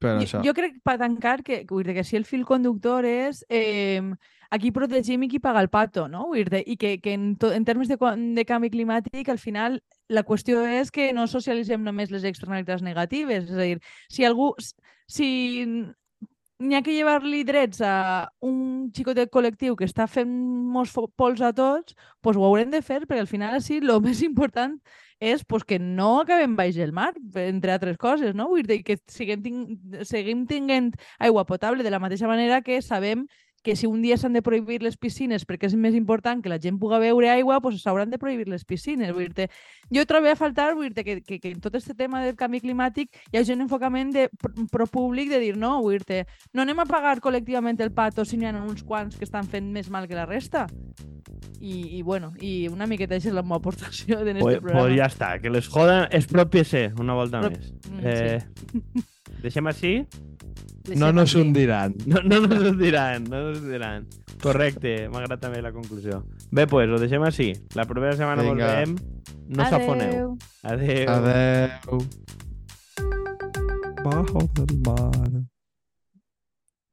Per 0.01 0.15
Jo, 0.15 0.21
això. 0.25 0.43
jo 0.47 0.53
crec, 0.57 0.79
per 0.87 0.97
tancar, 1.01 1.43
que, 1.45 1.65
vull 1.69 1.85
dir, 1.85 1.95
que 1.99 2.05
si 2.09 2.17
el 2.17 2.25
fil 2.25 2.47
conductor 2.49 3.05
és 3.05 3.43
eh, 3.53 4.01
aquí 4.51 4.71
protegim 4.73 5.27
i 5.27 5.29
qui 5.29 5.43
paga 5.43 5.61
el 5.61 5.69
pato, 5.69 6.07
no? 6.09 6.29
Vull 6.31 6.49
dir, 6.49 6.63
I 6.65 6.77
que, 6.81 6.95
que 7.05 7.13
en, 7.19 7.35
to, 7.37 7.51
en 7.53 7.67
termes 7.69 7.91
de, 7.91 7.99
de 8.39 8.45
canvi 8.49 8.71
climàtic, 8.73 9.29
al 9.29 9.43
final, 9.43 9.81
la 10.09 10.25
qüestió 10.25 10.63
és 10.65 10.91
que 10.95 11.11
no 11.13 11.27
socialitzem 11.29 11.85
només 11.85 12.15
les 12.15 12.25
externalitats 12.25 12.87
negatives. 12.87 13.51
És 13.51 13.59
a 13.59 13.67
dir, 13.67 13.81
si 14.09 14.25
algú... 14.25 14.55
Si 15.11 15.27
n'hi 16.61 16.77
ha 16.77 16.83
que 16.85 16.93
llevar-li 16.93 17.43
drets 17.49 17.81
a 17.81 18.29
un 18.45 18.91
xicotet 18.97 19.31
col·lectiu 19.33 19.77
que 19.77 19.87
està 19.89 20.07
fent 20.11 20.31
molts 20.75 20.93
pols 21.17 21.41
a 21.41 21.55
tots, 21.57 21.97
doncs 22.23 22.37
ho 22.39 22.45
haurem 22.45 22.73
de 22.73 22.83
fer, 22.85 23.01
perquè 23.07 23.25
al 23.25 23.31
final 23.31 23.61
sí, 23.65 23.81
el 23.81 23.95
més 24.07 24.21
important 24.27 24.77
és 25.21 25.45
pues, 25.45 25.65
que 25.69 25.79
no 25.79 26.21
acabem 26.23 26.57
baix 26.57 26.79
el 26.81 26.93
mar, 26.97 27.13
entre 27.43 27.73
altres 27.73 27.99
coses, 28.01 28.35
no? 28.35 28.49
Vull 28.53 28.65
dir 28.69 28.81
que 28.85 28.97
siguem 29.09 29.43
ting 29.45 29.59
seguim 30.09 30.47
tinguent 30.49 30.95
aigua 31.19 31.45
potable 31.49 31.85
de 31.85 31.93
la 31.93 32.01
mateixa 32.01 32.29
manera 32.29 32.63
que 32.65 32.81
sabem 32.83 33.27
que 33.63 33.77
si 33.77 33.87
un 33.87 34.01
dia 34.01 34.17
s'han 34.17 34.33
de 34.33 34.41
prohibir 34.43 34.83
les 34.83 34.97
piscines 34.97 35.45
perquè 35.45 35.67
és 35.69 35.75
més 35.77 35.95
important 35.95 36.41
que 36.43 36.49
la 36.49 36.59
gent 36.59 36.79
pugui 36.81 36.99
beure 37.03 37.29
aigua, 37.29 37.59
doncs 37.61 37.83
s'hauran 37.83 38.09
de 38.11 38.19
prohibir 38.19 38.49
les 38.49 38.65
piscines. 38.65 39.13
Vull 39.13 39.29
dir 39.37 39.49
jo 39.93 40.05
trobo 40.07 40.31
a 40.31 40.37
faltar 40.37 40.75
vull 40.75 40.89
dir 40.95 41.05
que, 41.05 41.21
que, 41.21 41.39
que 41.41 41.51
en 41.53 41.61
tot 41.61 41.75
aquest 41.77 41.93
tema 41.99 42.23
del 42.25 42.37
canvi 42.37 42.61
climàtic 42.61 43.11
hi 43.33 43.37
ha 43.39 43.45
un 43.53 43.61
enfocament 43.67 44.13
de, 44.15 44.29
pro, 44.71 44.87
públic 44.87 45.29
de 45.29 45.39
dir 45.43 45.57
no, 45.57 45.81
vull 45.83 46.01
dir 46.09 46.25
no 46.55 46.63
anem 46.63 46.81
a 46.81 46.87
pagar 46.89 47.19
col·lectivament 47.21 47.81
el 47.85 47.93
pato 47.93 48.25
si 48.25 48.37
n'hi 48.41 48.47
ha 48.49 48.55
uns 48.65 48.83
quants 48.83 49.17
que 49.19 49.25
estan 49.29 49.45
fent 49.45 49.69
més 49.73 49.91
mal 49.91 50.09
que 50.09 50.15
la 50.17 50.25
resta. 50.27 50.67
I, 51.61 51.99
i 51.99 52.03
bueno, 52.03 52.33
i 52.41 52.69
una 52.73 52.87
miqueta 52.89 53.19
això 53.19 53.29
és 53.29 53.35
la 53.37 53.43
meva 53.45 53.59
aportació 53.61 54.21
en 54.23 54.39
este 54.39 54.41
Pues, 54.41 54.59
programa. 54.61 54.81
pues 54.87 54.97
ja 54.97 55.07
està, 55.13 55.29
que 55.43 55.51
les 55.53 55.69
joden 55.69 56.07
expropiese 56.11 56.87
una 56.99 57.13
volta 57.13 57.43
Pro- 57.43 57.51
més. 57.51 57.73
Mm, 57.91 58.01
Eh, 58.03 58.41
sí. 58.41 59.05
deixem 59.43 59.67
així? 59.67 59.93
No 60.01 60.95
Deixem 60.95 61.15
nos 61.15 61.31
aquí. 61.35 61.41
hundiran. 61.43 61.95
No, 62.07 62.23
no 62.23 62.41
nos 62.47 62.63
ho 62.65 62.73
diran, 62.75 63.25
no 63.25 63.43
nos 63.51 63.59
ho 63.61 63.69
diran. 63.71 64.07
Correcte, 64.43 65.09
m'agrada 65.13 65.37
també 65.37 65.61
la 65.63 65.71
conclusió. 65.73 66.23
Bé, 66.51 66.67
pues, 66.67 66.89
ho 66.91 66.99
deixem 66.99 67.23
així. 67.23 67.53
La 67.75 67.85
propera 67.85 68.17
setmana 68.17 68.43
Vinga. 68.43 68.67
volvem. 68.67 68.97
No 69.49 69.67
s'afoneu. 69.69 70.37
Adeu. 70.63 71.09
Adéu. 71.09 71.11
Adeu. 71.11 72.07
Bajo 74.05 74.49
del 74.55 74.79
mar. 74.87 75.45